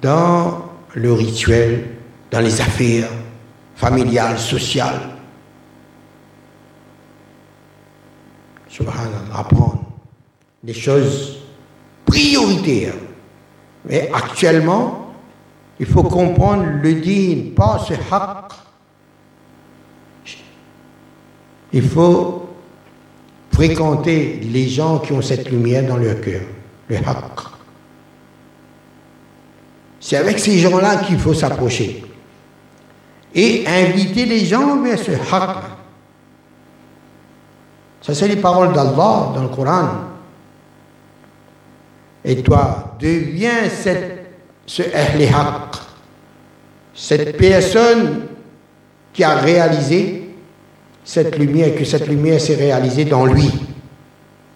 [0.00, 1.96] dans le rituel,
[2.30, 3.10] dans les affaires
[3.74, 5.00] familiales, sociales.
[8.68, 9.84] Subhanallah, apprendre
[10.62, 11.40] des choses
[12.06, 12.94] prioritaires.
[13.84, 14.99] Mais actuellement,
[15.80, 18.52] il faut comprendre le din, pas ce haqq
[21.72, 22.48] il faut
[23.52, 26.42] fréquenter les gens qui ont cette lumière dans leur cœur,
[26.88, 27.50] le haqq.
[30.00, 32.04] C'est avec ces gens-là qu'il faut s'approcher.
[33.34, 35.64] Et inviter les gens vers ce haqq.
[38.02, 39.88] Ça, c'est les paroles d'Allah dans le Coran.
[42.24, 44.19] Et toi, deviens cette,
[44.66, 45.76] ce ahli haqq,
[46.94, 48.26] cette personne
[49.12, 50.28] qui a réalisé
[51.04, 53.50] cette lumière, que cette lumière s'est réalisée dans lui.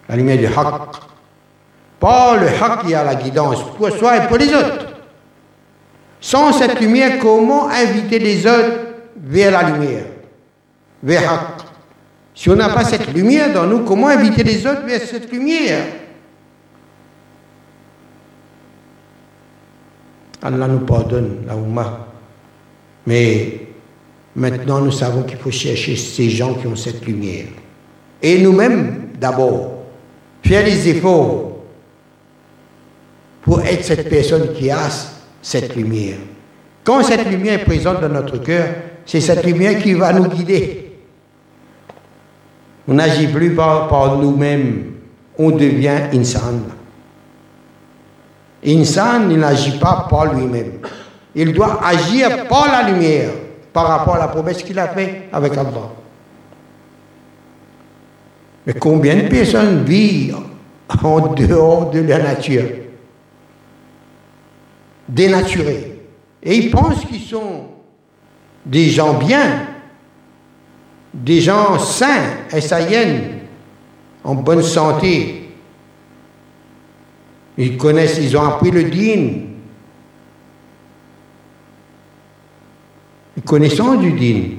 [0.07, 0.95] La lumière du haqq.
[1.99, 4.85] Pas le haqq qui a la guidance pour soi et pour les autres.
[6.21, 8.77] Sans cette lumière, comment inviter les autres
[9.17, 10.05] vers la lumière
[11.03, 11.65] Vers haqq.
[12.33, 15.83] Si on n'a pas cette lumière dans nous, comment inviter les autres vers cette lumière?
[20.45, 22.07] Allah nous pardonne, la Oumma.
[23.07, 23.65] Mais
[24.35, 27.45] Maintenant, nous savons qu'il faut chercher ces gens qui ont cette lumière.
[28.21, 29.85] Et nous-mêmes, d'abord,
[30.43, 31.53] faire les efforts
[33.41, 34.89] pour être cette personne qui a
[35.41, 36.17] cette lumière.
[36.83, 38.67] Quand cette lumière est présente dans notre cœur,
[39.05, 40.91] c'est cette lumière qui va nous guider.
[42.87, 44.91] On n'agit plus par, nous-mêmes,
[45.37, 46.59] on devient insan.
[48.65, 50.79] Insan, il n'agit pas par lui-même.
[51.35, 53.29] Il doit agir par la lumière
[53.71, 55.91] par rapport à la promesse qu'il a faite avec Allah.
[58.65, 60.37] Mais combien de personnes vivent
[61.03, 62.69] en dehors de la nature?
[65.07, 66.01] Dénaturés.
[66.41, 67.65] Et ils pensent qu'ils sont
[68.65, 69.67] des gens bien,
[71.13, 73.39] des gens sains, saïennes,
[74.23, 75.44] en bonne santé.
[77.57, 79.55] Ils connaissent, ils ont appris le dîne,
[83.45, 84.57] connaissance du din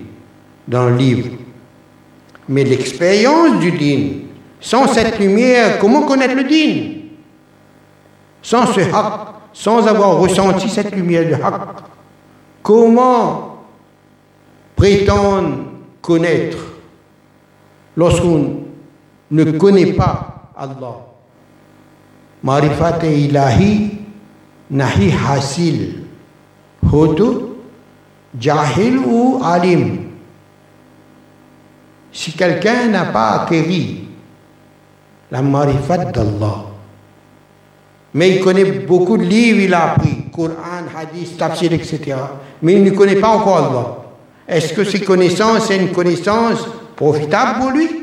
[0.67, 1.29] dans le livre,
[2.49, 4.23] mais l'expérience du din.
[4.61, 7.03] Sans cette lumière, comment connaître le din
[8.43, 11.61] Sans ce haq, sans avoir ressenti cette lumière de haq,
[12.63, 13.59] comment
[14.75, 15.59] prétendre
[16.01, 16.59] connaître
[17.97, 18.63] lorsqu'on
[19.31, 21.16] ne connaît pas Allah?
[22.43, 23.91] Marifat ilahi
[24.71, 26.05] nahi hasil.
[26.93, 27.47] Hoto
[28.39, 30.11] Jahil ou alim.
[32.13, 34.09] Si quelqu'un n'a pas acquéri
[35.31, 36.65] la marifat d'Allah,
[38.15, 42.17] mais il connaît beaucoup de livres, il a appris, Coran, Hadith, Tafsir, etc.
[42.63, 43.97] Mais il ne connaît pas encore Allah.
[44.49, 47.96] Est-ce que ces connaissances, c'est une connaissance profitable pour lui?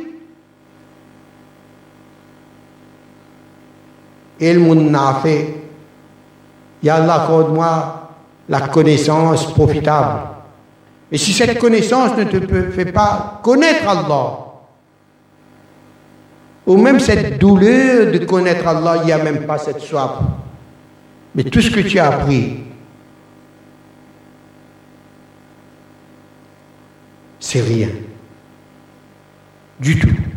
[4.46, 5.56] Il m'a fait,
[6.82, 8.10] Ya Allah, accorde-moi
[8.50, 10.20] la connaissance profitable.
[11.10, 14.40] Et si cette connaissance ne te fait pas connaître Allah,
[16.66, 20.12] ou même cette douleur de connaître Allah, il n'y a même pas cette soif.
[21.36, 22.64] Mais tout ce que tu as appris,
[27.40, 27.90] c'est rien.
[29.80, 30.33] Du tout.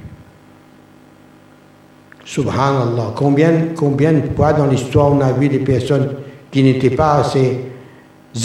[2.27, 3.13] Subhanallah.
[3.15, 6.09] Combien, combien de fois dans l'histoire on a vu des personnes
[6.51, 7.61] qui n'étaient pas assez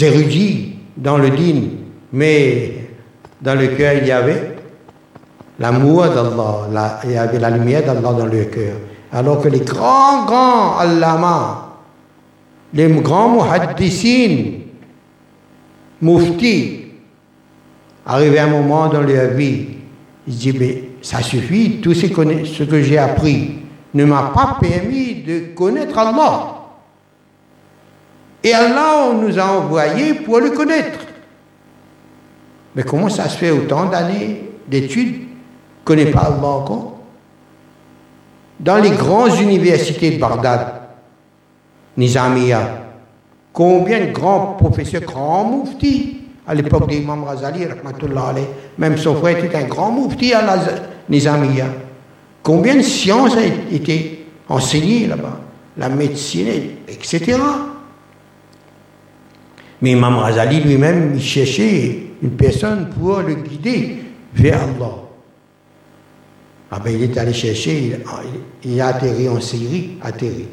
[0.00, 1.62] érudits dans le din,
[2.12, 2.74] mais
[3.40, 4.54] dans le cœur il y avait
[5.58, 8.76] l'amour d'Allah, il y avait la lumière d'Allah dans le cœur.
[9.12, 11.80] Alors que les grands, grands allama,
[12.72, 14.60] les grands muhaddissines,
[16.00, 16.84] mufti,
[18.06, 19.66] arrivaient à un moment dans leur vie,
[20.28, 23.61] ils disent, mais ça suffit, tout ce que j'ai appris
[23.94, 26.54] ne m'a pas permis de connaître Allah.
[28.44, 30.98] Et Allah nous a envoyés pour le connaître.
[32.74, 35.20] Mais comment ça se fait autant d'années d'études
[35.84, 36.98] qu'on connaît pas Allah encore?
[38.58, 40.72] Dans les grandes universités de Bagdad,
[41.96, 42.82] Nizamiya,
[43.52, 47.66] combien de grands professeurs, grands mouftis, à l'époque d'Imam Razali,
[48.78, 50.56] même son frère était un grand moufti à la
[51.08, 51.66] Nizamiya.
[52.42, 55.40] Combien de sciences a été enseignées là-bas
[55.76, 56.48] La médecine,
[56.88, 57.38] etc.
[59.80, 63.98] Mais Imam Razali lui-même, il cherchait une personne pour le guider
[64.34, 65.02] vers Allah.
[66.70, 67.98] Ah ben, il est allé chercher,
[68.64, 70.46] il, a atterri en Syrie, atterri.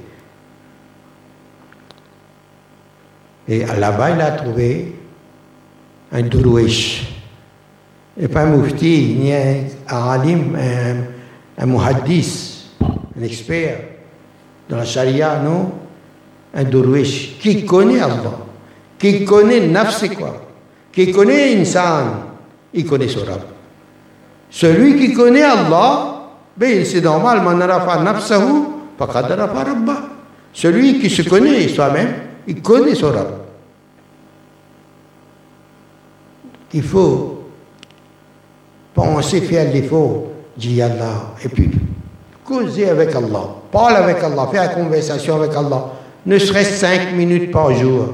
[3.47, 4.95] Et là-bas, il a trouvé
[6.11, 7.07] un Durouesh.
[8.19, 11.18] Et pas un moufti, ni un alim, un,
[11.60, 13.80] un muhaddis, un expert
[14.70, 15.72] dans la charia, non?
[16.53, 18.39] Un Durouesh qui connaît Allah,
[18.97, 20.03] qui connaît nafs
[20.91, 22.24] qui connaît insan,
[22.74, 23.41] il connaît son Rab.
[24.49, 28.66] Celui qui connaît Allah, ben c'est normal, man arafa nafsahu,
[28.97, 29.97] faqad arafa rabba.
[30.51, 32.14] Celui qui se connaît soi-même,
[32.47, 33.28] il connaît son Rab.
[36.74, 37.43] Il faut
[38.95, 40.28] penser faire l'effort,
[40.60, 41.72] dit Allah, et puis
[42.43, 45.93] causer avec Allah, parler avec Allah, faire une conversation avec Allah,
[46.26, 48.10] ne serait-ce cinq minutes par jour.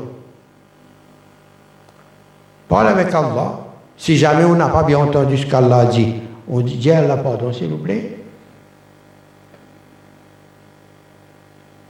[2.67, 3.59] Parle avec Allah.
[3.97, 6.15] Si jamais on n'a pas bien entendu ce qu'Allah dit,
[6.47, 8.17] on dit Dieu Allah pardon, s'il vous plaît.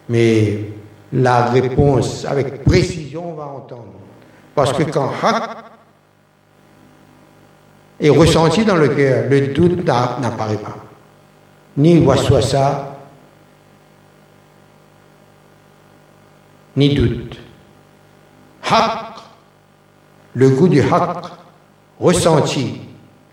[0.07, 0.59] Mais
[1.11, 3.85] la réponse avec précision, on va entendre.
[4.53, 5.09] Parce que quand
[7.99, 10.77] est ressenti dans le cœur, le doute n'apparaît pas.
[11.77, 12.05] Ni
[12.41, 12.97] ça,
[16.75, 17.37] ni doute.
[18.69, 19.15] Haq
[20.35, 21.23] le goût du haq
[21.99, 22.81] ressenti,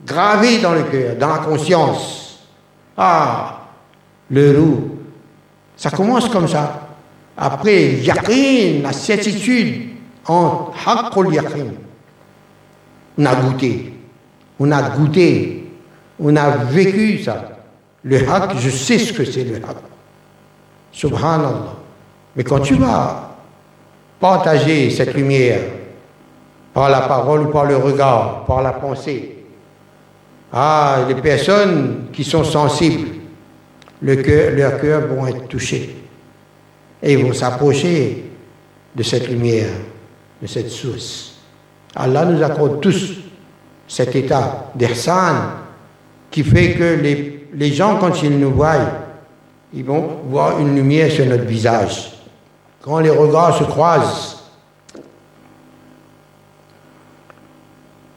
[0.05, 2.47] gravé dans le cœur, dans la conscience.
[2.97, 3.61] Ah,
[4.31, 4.99] le roux.
[5.77, 6.89] Ça commence comme ça.
[7.37, 9.91] Après, yaqin, la certitude
[10.27, 11.67] en haq et yaqin.
[13.19, 13.92] On a goûté.
[14.59, 15.71] On a goûté.
[16.21, 17.49] On a vécu ça.
[18.05, 19.77] Le haq, je sais ce que c'est le haq.
[20.93, 21.77] Subhanallah.
[22.37, 23.37] Mais quand tu vas
[24.21, 25.61] partager cette lumière,
[26.73, 29.37] par la parole ou par le regard, par la pensée.
[30.53, 33.09] Ah, les personnes qui sont sensibles,
[34.01, 35.97] le cœur, leur cœur vont être touchés.
[37.03, 38.25] Et ils vont s'approcher
[38.95, 39.71] de cette lumière,
[40.41, 41.35] de cette source.
[41.95, 43.17] Allah nous accorde tous
[43.93, 45.35] cet état d'Ersan
[46.31, 48.79] qui fait que les, les gens, quand ils nous voient,
[49.75, 52.15] ils vont voir une lumière sur notre visage.
[52.81, 54.45] Quand les regards se croisent,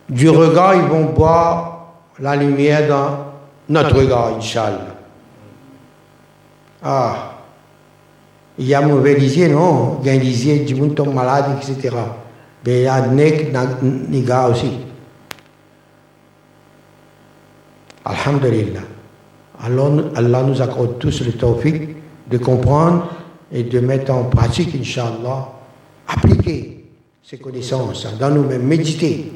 [0.08, 1.88] du regard, ils vont voir
[2.20, 3.18] la lumière dans
[3.68, 4.96] notre regard, Inch'Allah.
[6.82, 7.34] Ah,
[8.58, 10.00] il y a mauvais lisier, non?
[10.02, 11.94] Il y a un lisier, du monde tombe malade, etc.
[12.66, 13.52] Mais il y a nek,
[13.84, 14.85] niga aussi.
[18.06, 18.82] Alhamdulillah.
[19.64, 21.96] Allah, nous accorde tous le tawfiq
[22.30, 23.08] de comprendre
[23.52, 25.48] et de mettre en pratique, Inch'Allah,
[26.08, 26.86] appliquer
[27.24, 29.32] ces connaissances dans nous-mêmes, méditer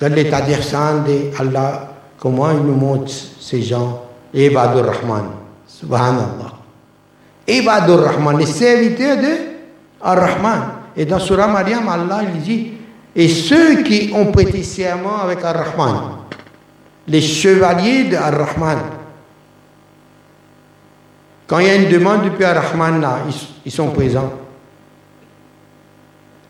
[0.00, 1.04] dans l'état d'Irsan
[1.38, 3.10] Allah, comment il nous montre
[3.40, 4.02] ces gens,
[4.34, 5.26] Ibadur Rahman,
[5.66, 6.52] subhanallah.
[7.46, 9.36] Ibadur Rahman, les serviteurs de
[10.02, 10.60] Ar-Rahman.
[10.96, 12.72] Et dans Surah Mariam, Allah il dit,
[13.14, 16.13] et ceux qui ont prêté serment avec Ar-Rahman,
[17.06, 18.78] les chevaliers de Ar-Rahman,
[21.46, 23.18] quand il y a une demande depuis Ar-Rahman, là,
[23.64, 24.32] ils sont présents.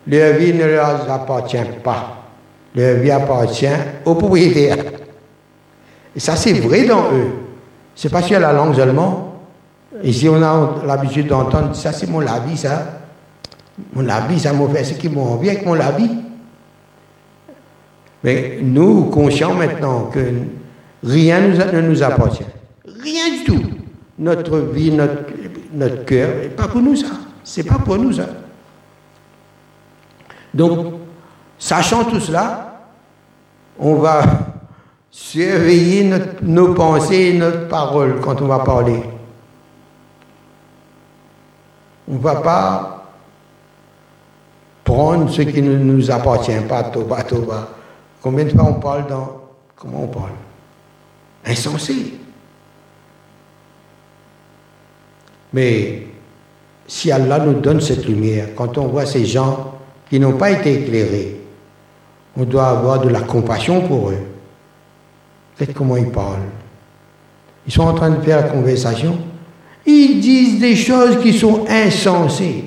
[0.06, 2.24] Leur vie ne leur appartient pas
[2.74, 3.66] leur vie appartient
[4.04, 4.84] aux propriétaires.
[6.14, 7.30] Et ça, c'est vrai dans eux.
[7.94, 9.40] C'est pas sur la langue seulement.
[10.02, 13.00] Ici, on a l'habitude d'entendre ça, c'est mon habit, ça.
[13.92, 16.10] Mon habit, ça m'a fait ce qui m'a envie avec mon habit.
[18.24, 20.18] Mais nous, conscients maintenant que
[21.04, 22.46] rien ne nous appartient.
[23.02, 23.62] Rien du tout.
[24.18, 27.08] Notre vie, notre, cœur, pas pour nous ça.
[27.44, 28.26] C'est pas pour nous ça.
[30.54, 30.94] Donc,
[31.58, 32.80] sachant tout cela,
[33.78, 34.22] on va
[35.10, 36.10] surveiller
[36.40, 39.02] nos pensées et notre parole quand on va parler.
[42.08, 43.04] On ne va pas
[44.82, 47.68] prendre ce qui ne nous appartient pas, toba, toba.
[48.24, 49.36] Combien de fois on parle dans...
[49.76, 50.30] Comment on parle?
[51.44, 52.14] Insensé.
[55.52, 56.06] Mais
[56.86, 59.74] si Allah nous donne cette lumière, quand on voit ces gens
[60.08, 61.38] qui n'ont pas été éclairés,
[62.34, 64.26] on doit avoir de la compassion pour eux.
[65.56, 66.48] Faites comment ils parlent.
[67.66, 69.18] Ils sont en train de faire la conversation.
[69.84, 72.64] Ils disent des choses qui sont insensées,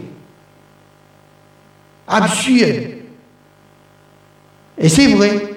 [2.07, 2.96] absurdes.
[4.77, 5.55] Et c'est vrai.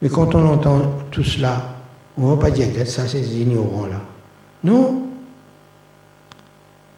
[0.00, 0.80] Mais quand on entend
[1.10, 1.74] tout cela,
[2.16, 4.00] on ne va pas dire que ça, c'est ignorants-là.
[4.62, 5.02] Non.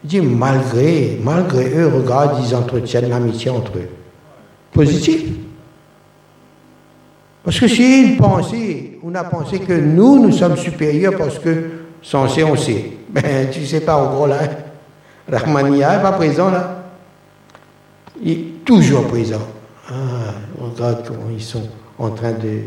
[0.04, 3.88] Il dit malgré, malgré eux, regarde, ils entretiennent l'amitié entre eux.
[4.72, 5.24] Positif.
[7.42, 11.70] Parce que c'est une pensée, on a pensé que nous, nous sommes supérieurs parce que
[12.02, 12.92] censé on sait.
[13.14, 14.38] Mais tu ne sais pas, au gros là,
[15.30, 16.84] Rahmania n'est pas présent là.
[18.22, 19.42] Il est toujours présent.
[19.89, 21.68] Ah, regarde comment ils sont
[21.99, 22.62] en train de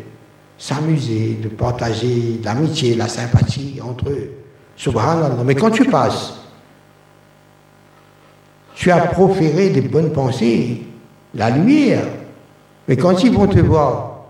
[0.58, 4.32] s'amuser, de partager l'amitié, la sympathie entre eux.
[4.76, 5.44] Subhanallah.
[5.44, 6.40] Mais quand tu passes
[8.80, 10.84] tu as proféré des bonnes pensées,
[11.36, 12.06] la lumière.
[12.88, 14.22] Mais quand ils vont te voir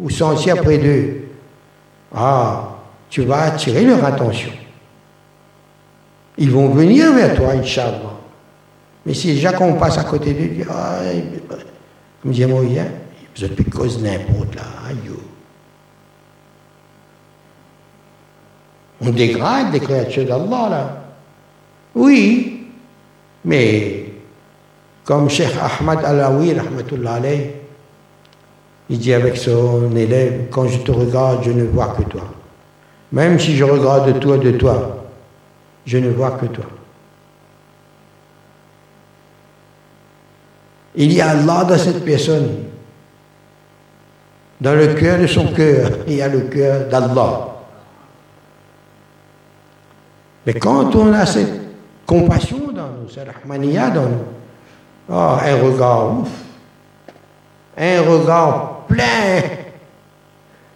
[0.00, 1.24] ou sentir près d'eux,
[2.14, 2.78] ah,
[3.10, 4.52] tu vas attirer leur attention.
[6.38, 8.16] Ils vont venir vers toi, Inch'Allah.
[9.04, 11.00] Mais si déjà quand on passe à côté d'eux, ah,
[12.22, 12.80] comme dit Moïse,
[13.36, 15.10] vous êtes plus cause n'importe aïe.
[19.00, 21.02] On dégrade les créatures d'Allah là.
[21.94, 22.66] Oui,
[23.44, 24.12] mais
[25.04, 26.54] comme Cheikh Ahmad Alaoui,
[28.90, 32.22] il dit avec son élève, quand je te regarde, je ne vois que toi.
[33.12, 35.06] Même si je regarde toi de toi,
[35.86, 36.64] je ne vois que toi.
[40.94, 42.64] Il y a Allah dans cette personne.
[44.60, 47.46] Dans le cœur de son cœur, il y a le cœur d'Allah.
[50.46, 51.60] Mais quand on a cette
[52.06, 54.24] compassion dans nous, c'est rahmaniya dans nous.
[55.08, 56.28] Oh, un regard ouf.
[57.76, 59.42] Un regard plein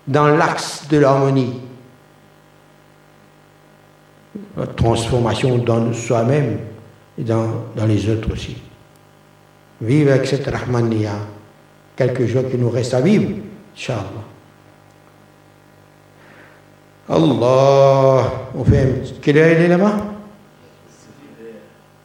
[0.06, 1.60] dans l'axe de l'harmonie.
[4.56, 6.58] Notre transformation dans soi-même
[7.18, 7.46] et dans,
[7.86, 8.56] les autres aussi.
[9.80, 11.18] Vivre avec cette rahmaniya,
[11.96, 13.30] quelques jours qui nous restent à vivre,
[13.74, 14.24] Inch'Allah.
[17.08, 19.96] Allah, on fait Quelle heure il est là-bas?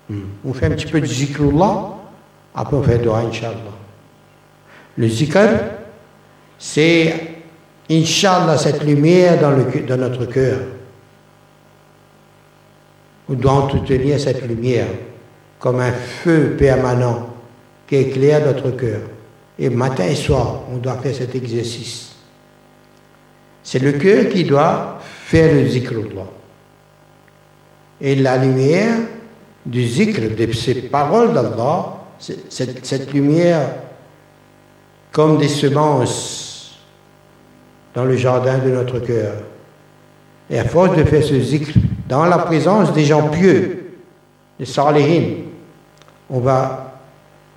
[0.10, 0.22] Hmm.
[0.44, 1.90] On fait un petit peu de zikrullah,
[2.56, 3.56] après on fait dua, Inch'Allah.
[4.98, 5.48] Le zikr,
[6.58, 7.14] c'est,
[7.90, 10.60] Inch'Allah, cette lumière dans, notre cœur.
[13.30, 14.88] On doit entretenir cette lumière
[15.60, 17.29] comme un feu permanent
[17.90, 19.02] qui éclaire notre cœur.
[19.58, 22.12] Et matin et soir, on doit faire cet exercice.
[23.64, 26.28] C'est le cœur qui doit faire le zikrullah.
[28.00, 28.96] Et la lumière,
[29.66, 33.70] du zikr, de ces paroles d'Allah, cette, cette, lumière
[35.12, 36.80] comme des semences
[37.96, 39.34] dans le jardin de notre cœur.
[40.50, 41.74] Et à force de faire ce zikr
[42.08, 43.98] dans la présence des gens pieux,
[44.60, 45.44] des salihin,
[46.30, 46.89] on va,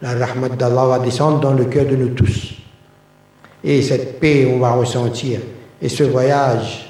[0.03, 2.55] la rahmat d'Allah va descendre dans le cœur de nous tous.
[3.63, 5.41] Et cette paix, on va ressentir.
[5.81, 6.89] Et ce voyage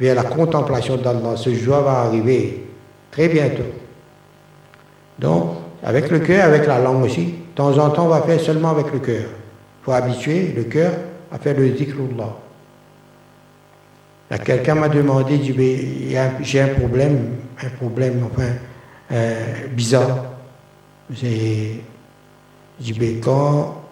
[0.00, 2.66] vers la contemplation d'Allah, ce joie va arriver
[3.10, 3.70] très bientôt.
[5.18, 5.50] Donc,
[5.82, 8.70] avec le cœur, avec la langue aussi, de temps en temps, on va faire seulement
[8.70, 9.24] avec le cœur.
[9.24, 10.92] Il faut habituer le cœur
[11.30, 12.36] à faire le dhikrullah.
[14.42, 15.38] Quelqu'un m'a demandé,
[16.40, 18.48] j'ai un problème, un problème, enfin,
[19.12, 20.24] euh, bizarre.
[22.80, 23.82] J'ai dit, ben, quand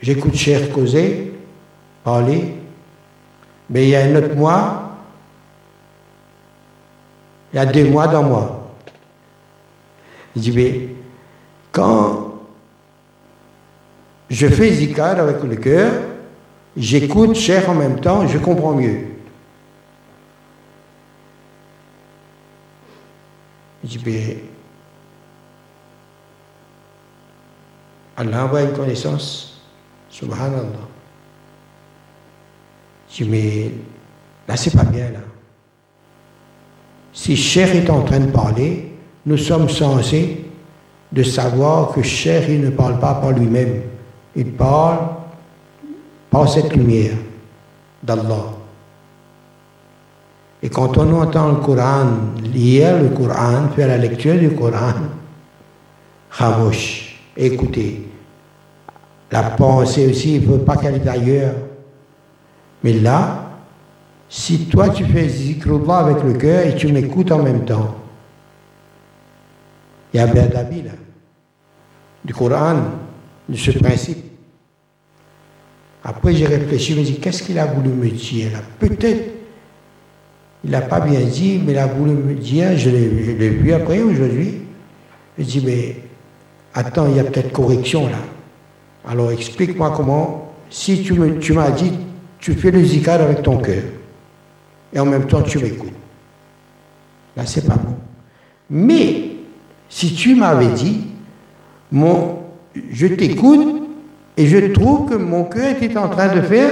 [0.00, 1.32] j'écoute cher causer,
[2.04, 2.54] parler,
[3.70, 4.96] mais il y a un autre mois,
[7.52, 8.72] il y a deux mois dans moi.
[10.36, 10.88] Il dit, mais
[11.72, 12.34] quand
[14.30, 15.92] je fais zikar avec le cœur,
[16.76, 19.06] j'écoute cher en même temps, je comprends mieux.
[23.82, 24.36] Il dit, mais
[28.18, 29.60] Allah envoie une connaissance,
[30.10, 30.88] subhanallah.
[33.08, 33.70] Je dis, mais
[34.48, 35.20] là, c'est pas bien, là.
[37.12, 38.92] Si Cher est en train de parler,
[39.24, 40.44] nous sommes censés
[41.12, 43.82] de savoir que Cher, il ne parle pas par lui-même.
[44.34, 44.98] Il parle
[46.28, 47.16] par cette lumière
[48.02, 48.46] d'Allah.
[50.60, 52.06] Et quand on entend le Coran,
[52.42, 54.94] lire le Coran, faire la lecture du Coran,
[56.36, 58.07] Khamosh, écoutez.
[59.30, 61.54] La pensée aussi, il ne faut pas qu'elle est ailleurs.
[62.82, 63.50] Mais là,
[64.28, 67.96] si toi tu fais zikrullah avec le cœur et tu m'écoutes en même temps,
[70.12, 70.92] il y a bien d'avis là,
[72.24, 72.76] du Coran,
[73.48, 74.24] de ce principe.
[76.04, 78.60] Après j'ai réfléchi, je me dis, qu'est-ce qu'il a voulu me dire là?
[78.78, 79.34] Peut-être,
[80.64, 84.00] il n'a pas bien dit, mais il a voulu me dire, je l'ai vu après
[84.00, 84.62] aujourd'hui.
[85.36, 85.96] Je dis, mais
[86.74, 88.18] attends, il y a peut-être correction là.
[89.08, 91.92] Alors explique-moi comment, si tu m'as tu dit,
[92.38, 93.82] tu fais le zikar avec ton cœur,
[94.92, 95.88] et en même temps tu m'écoutes.
[97.34, 97.96] Là, c'est pas bon.
[98.68, 99.30] Mais
[99.88, 101.06] si tu m'avais dit,
[101.90, 102.40] mon,
[102.90, 103.88] je t'écoute
[104.36, 106.70] et je trouve que mon cœur était en train de faire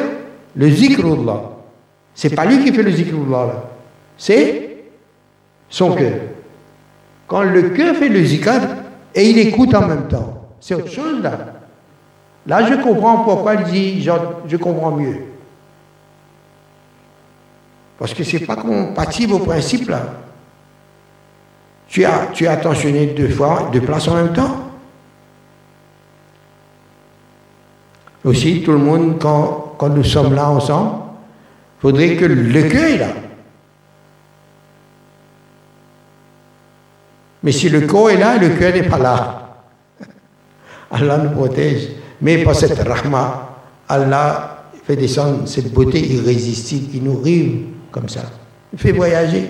[0.55, 1.53] le zikrullah.
[2.15, 3.71] C'est pas lui qui fait le zikrullah là.
[4.19, 4.85] C'est
[5.71, 6.19] son cœur.
[7.27, 8.61] Quand le cœur fait le zikr
[9.15, 11.56] et il écoute en même temps, c'est autre chose là.
[12.47, 14.11] Là, je comprends pourquoi il dit, je,
[14.47, 15.17] je comprends mieux.
[17.99, 20.03] Parce que ce n'est pas compatible au principe là.
[21.89, 24.71] Tu as, tu as attentionné deux fois, deux places en même temps.
[28.25, 30.97] Aussi, tout le monde, quand, quand nous sommes là ensemble,
[31.79, 33.09] il faudrait que le cœur est là.
[37.43, 39.61] Mais si le corps est là, le cœur n'est pas là.
[40.91, 41.91] Allah nous protège.
[42.21, 43.57] Mais par cette rahma,
[43.89, 48.23] Allah fait descendre cette beauté irrésistible qui nous rive comme ça.
[48.73, 49.49] Il fait voyager.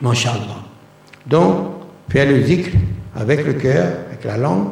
[0.00, 0.64] Masha'Allah.
[1.26, 1.72] Donc,
[2.08, 2.70] faire le zikr
[3.16, 4.68] avec le cœur, avec la langue.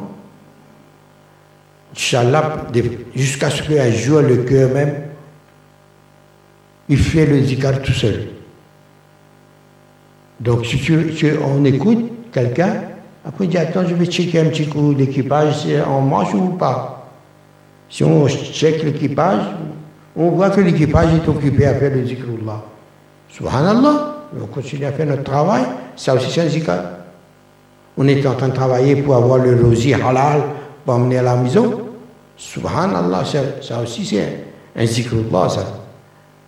[1.93, 2.67] Inch'Allah,
[3.15, 5.03] jusqu'à ce qu'un jour le cœur même,
[6.89, 8.27] il fait le zikr tout seul.
[10.39, 10.79] Donc, si
[11.43, 12.83] on écoute quelqu'un,
[13.27, 16.49] après il dit Attends, je vais checker un petit coup l'équipage, si on marche ou
[16.49, 17.09] pas.
[17.89, 19.41] Si on check l'équipage,
[20.15, 22.61] on voit que l'équipage est occupé à faire le zikrullah.
[23.29, 25.63] Subhanallah, on continue à faire notre travail,
[25.95, 26.71] ça aussi c'est un zikr.
[27.97, 30.43] On est en train de travailler pour avoir le rosier halal
[30.85, 31.81] pour emmener à la maison.
[32.37, 33.23] Subhanallah,
[33.61, 35.65] ça, aussi c'est un zikrullah, ça.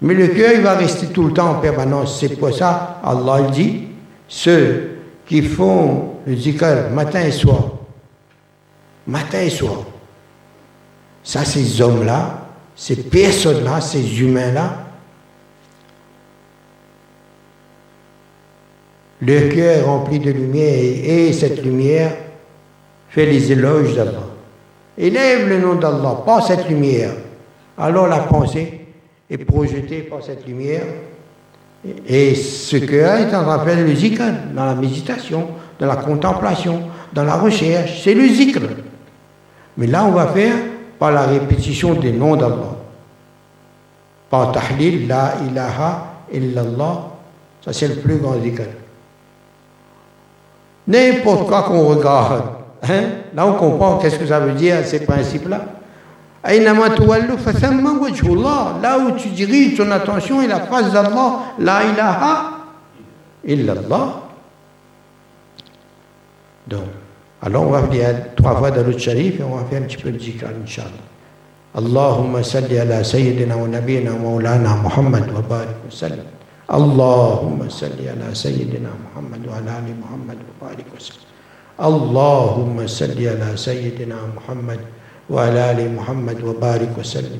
[0.02, 2.20] Mais le cœur, il va rester tout le temps en permanence.
[2.22, 3.84] C'est pour ça, Allah dit,
[4.30, 4.99] ceux
[5.30, 7.70] qui font le zikr matin et soir,
[9.06, 9.84] matin et soir,
[11.24, 14.88] ça, ces hommes-là, ces personnes-là, ces humains-là,
[19.22, 22.12] le cœur est rempli de lumière et, cette lumière
[23.10, 24.24] fait les éloges d'Allah.
[24.98, 27.12] Élève le nom d'Allah par cette lumière.
[27.78, 28.82] Alors la pensée
[29.30, 30.86] est projetée par cette lumière
[32.08, 34.24] et ce cœur est de faire le zikr
[34.54, 35.48] dans la méditation,
[35.80, 38.02] dans la contemplation, dans la recherche.
[38.04, 38.60] C'est le zikr.
[39.78, 40.56] Mais là, on va faire
[40.98, 42.76] par la répétition des noms d'Allah.
[44.30, 47.08] Par tahlil, la ilaha illallah.
[47.64, 48.64] Ça, c'est le plus grand zikr.
[50.88, 52.44] N'importe quoi qu'on regarde,
[52.84, 53.04] hein,
[53.36, 55.62] là on comprend qu'est-ce que ça veut dire, ces principes-là.
[56.44, 56.64] Là
[59.00, 62.52] où tu diriges ton attention et la face d'Allah, la ilaha
[63.46, 64.22] illallah.
[66.68, 66.82] Donc,
[67.42, 69.98] alors on va dire trois fois dans le sharif et on va faire un petit
[69.98, 71.10] peu de zikr, Inch'Allah.
[71.78, 76.26] اللهم صل على سيدنا ونبينا مولانا محمد وبارك وسلم
[76.74, 81.30] اللهم صل على سيدنا محمد وعلى ال محمد وبارك وسلم
[81.90, 84.80] اللهم صل على سيدنا محمد
[85.30, 87.40] وعلى ال محمد وبارك وسلم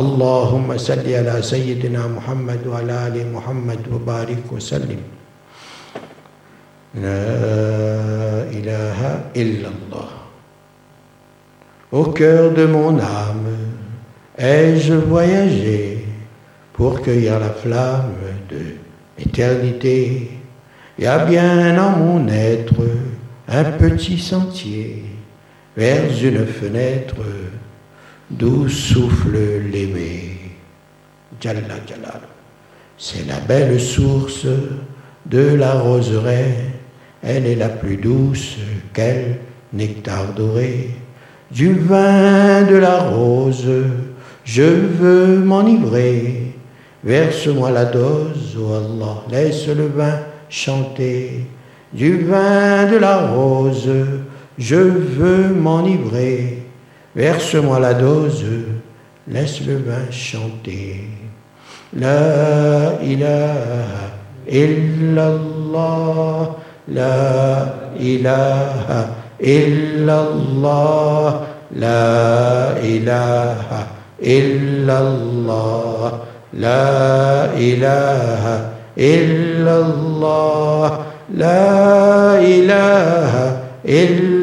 [0.00, 5.00] اللهم صل على سيدنا محمد وعلى ال محمد وبارك وسلم
[6.94, 7.24] لا
[8.58, 9.00] اله
[9.36, 10.08] الا الله
[11.92, 13.56] Au cœur de mon âme,
[14.36, 16.04] ai-je voyagé
[16.72, 18.12] pour cueillir la flamme
[18.50, 18.74] de
[19.18, 20.28] l'éternité
[20.98, 22.82] Il y a bien en mon être
[23.48, 25.05] un petit sentier
[25.76, 27.16] vers une fenêtre
[28.30, 29.36] d'où souffle
[29.70, 30.38] l'aimé.
[31.40, 32.20] Jalla Jalal.
[32.98, 34.46] C'est la belle source
[35.26, 36.56] de la roseraie,
[37.22, 38.56] elle est la plus douce
[38.94, 39.38] qu'elle
[39.72, 40.90] nectar doré.
[41.50, 43.68] Du vin de la rose,
[44.44, 46.54] je veux m'enivrer.
[47.04, 51.44] Verse-moi la dose, oh Allah, laisse le vin chanter
[51.92, 53.88] du vin de la rose,
[54.58, 56.62] je veux m'enivrer.
[57.14, 58.44] Verse-moi la dose,
[59.28, 61.08] laisse le vin chanter.
[61.94, 64.10] La ilaha
[64.48, 66.56] illallah,
[66.88, 69.08] la ilaha
[69.40, 71.42] illallah,
[71.74, 73.86] la ilaha
[74.22, 76.20] illallah,
[76.52, 81.00] la ilaha illallah,
[81.34, 84.35] la ilaha illallah,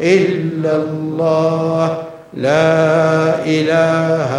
[0.00, 2.02] إلا الله
[2.34, 4.30] لا إله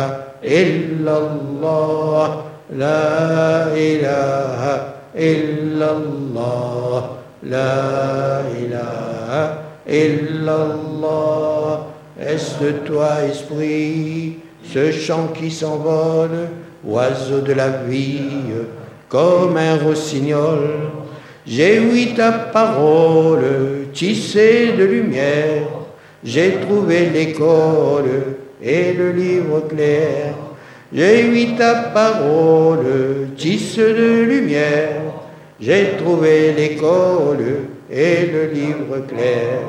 [0.43, 2.43] إلا الله
[2.77, 4.61] لا إله
[5.15, 7.09] إلا الله
[7.43, 9.53] لا إله
[9.87, 11.79] إلا الله
[12.21, 16.49] Est-ce de toi, esprit, ce chant qui s'envole,
[16.85, 18.21] oiseau de la vie,
[19.09, 20.59] comme un rossignol?
[21.47, 25.67] J'ai ouï ta parole tissée de lumière,
[26.23, 30.33] j'ai trouvé l'école et le livre clair.
[30.93, 35.01] J'ai ouï ta parole, tisse de lumière,
[35.59, 39.61] j'ai trouvé l'école et le livre clair.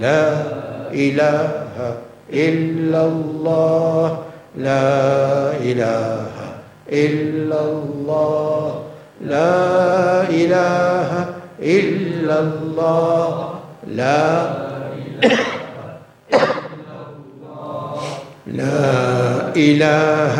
[0.00, 2.00] La ilaha
[2.32, 4.24] illallah,
[4.56, 8.82] la ilaha illallah,
[9.20, 11.28] la ilaha
[11.62, 13.53] illallah,
[13.86, 14.64] la
[18.46, 20.36] لا إله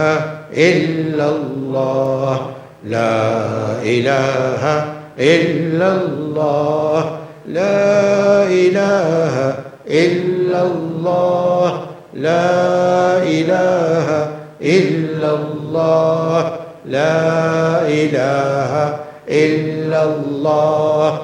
[0.53, 2.51] إلا الله.
[2.85, 4.85] لا إله
[5.19, 7.19] إلا الله.
[7.49, 9.55] لا إله
[9.89, 11.87] إلا الله.
[12.15, 14.29] لا إله
[14.63, 16.59] إلا الله.
[16.87, 18.99] لا إله
[19.29, 21.24] إلا الله.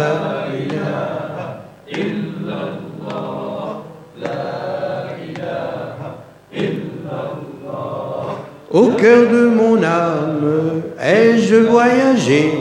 [8.73, 12.53] Au cœur de mon âme ai-je voyagé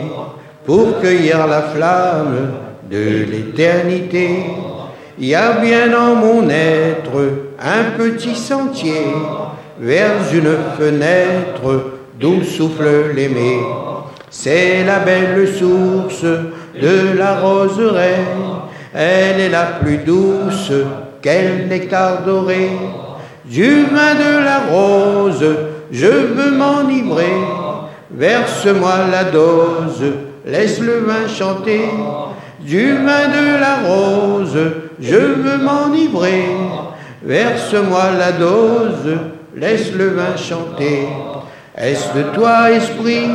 [0.66, 2.50] pour cueillir la flamme
[2.90, 4.46] de l'éternité?
[5.20, 7.12] Y a bien en mon être
[7.60, 9.06] un petit sentier
[9.78, 13.60] vers une fenêtre d'où souffle l'aimé.
[14.30, 18.24] C'est la belle source de la roseraie,
[18.92, 20.72] elle est la plus douce
[21.22, 22.70] qu'elle nectar doré.
[23.44, 25.44] Du vin de la rose,
[25.90, 27.36] je veux m'enivrer,
[28.10, 30.02] verse-moi la dose,
[30.46, 31.82] laisse le vin chanter.
[32.60, 34.58] Du vin de la rose,
[35.00, 36.44] je veux m'enivrer,
[37.22, 39.18] verse-moi la dose,
[39.56, 41.08] laisse le vin chanter.
[41.76, 43.30] Est-ce de toi, esprit,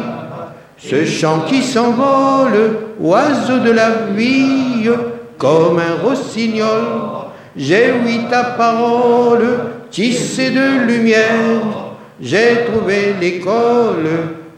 [0.77, 4.90] ce chant qui s'envole, oiseau de la vie,
[5.38, 6.82] comme un rossignol?
[7.57, 9.48] J'ai ouï ta parole,
[9.90, 11.85] tissée de lumière,
[12.22, 14.08] j'ai trouvé l'école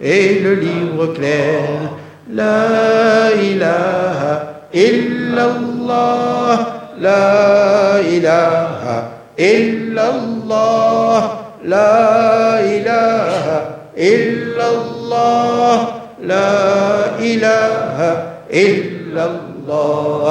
[0.02, 1.92] et le livre clair.
[2.32, 6.60] La ilaha illallah,
[7.00, 11.22] la ilaha illallah,
[11.64, 13.58] la ilaha
[13.98, 15.78] illallah,
[16.22, 18.10] la ilaha
[18.52, 20.28] illallah,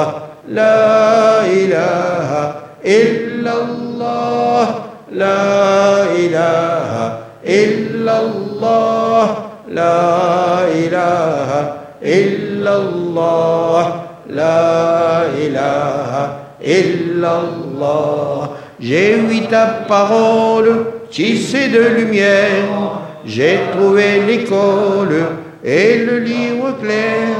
[0.47, 2.41] la ilaha
[2.85, 4.67] illallah,
[5.11, 7.06] la ilaha
[7.47, 9.25] illallah,
[9.69, 11.61] la ilaha
[12.03, 13.83] illallah,
[14.29, 16.23] la ilaha
[16.61, 18.49] illallah.
[18.79, 25.25] J'ai ouï ta parole, tissée de lumière, j'ai trouvé l'école
[25.63, 27.35] et le livre clair.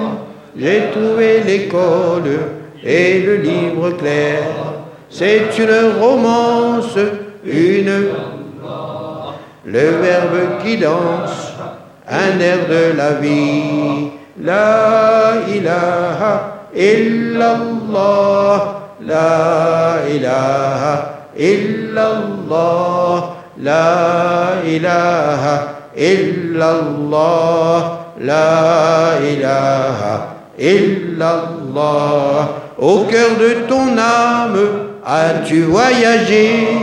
[0.59, 2.39] J'ai trouvé l'école
[2.84, 4.41] et le livre clair.
[5.09, 6.97] C'est une romance,
[7.45, 7.91] une
[9.68, 11.53] le verbe qui danse,
[12.07, 14.11] un air de la vie.
[14.41, 18.60] La ilaha illallah,
[19.02, 20.94] la ilaha
[21.38, 23.14] illallah,
[23.57, 25.56] la ilaha
[25.98, 27.77] illallah,
[28.22, 30.14] la ilaha
[30.57, 32.49] illallah.
[32.77, 34.60] Au cœur de ton âme,
[35.06, 36.77] as-tu voyagé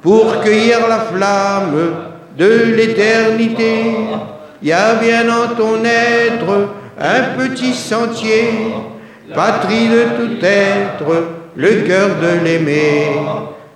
[0.00, 2.11] pour cueillir la flamme?
[2.38, 3.84] De l'éternité
[4.62, 6.68] Il y a bien en ton être
[6.98, 8.72] un petit sentier,
[9.34, 11.24] patrie de tout être,
[11.56, 13.16] le cœur de l'aimer.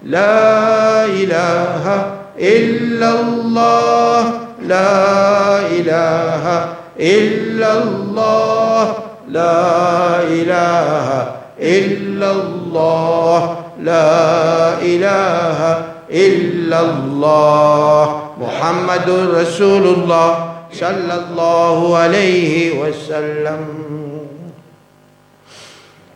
[0.05, 4.25] La ilaha illallah,
[4.63, 8.97] la ilaha illallah,
[9.29, 20.57] la ilaha illallah, la ilaha illallah, Muhammadur Rasulullah.
[20.73, 23.67] صلى الله عليه وسلم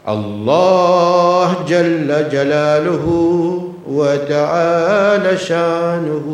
[0.09, 3.05] الله جل جلاله
[3.89, 6.27] وتعالى شانه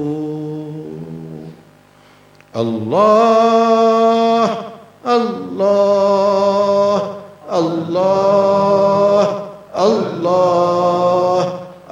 [2.56, 4.44] الله
[5.06, 7.02] الله
[7.52, 9.28] الله
[9.78, 11.42] الله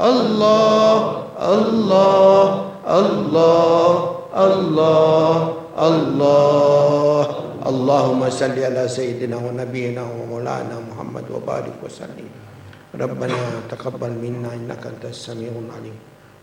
[0.00, 1.00] الله
[1.48, 4.09] الله الله
[4.44, 7.26] الله الله
[7.66, 12.28] اللهم صل على سيدنا ونبينا ومولانا محمد وبارك وسلم.
[12.94, 13.38] ربنا
[13.70, 15.96] تقبل منا إنك أنت السميع العليم.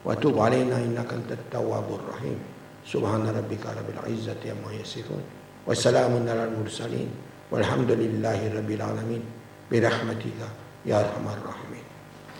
[0.05, 2.39] وتب علينا إنك أنت التواب الرحيم.
[2.87, 5.23] سبحان ربك رب العزة عما يصفون.
[5.67, 7.09] وسلام على المرسلين.
[7.51, 9.23] والحمد لله رب العالمين.
[9.71, 10.39] برحمتك
[10.85, 11.76] يا أرحم الراحمين.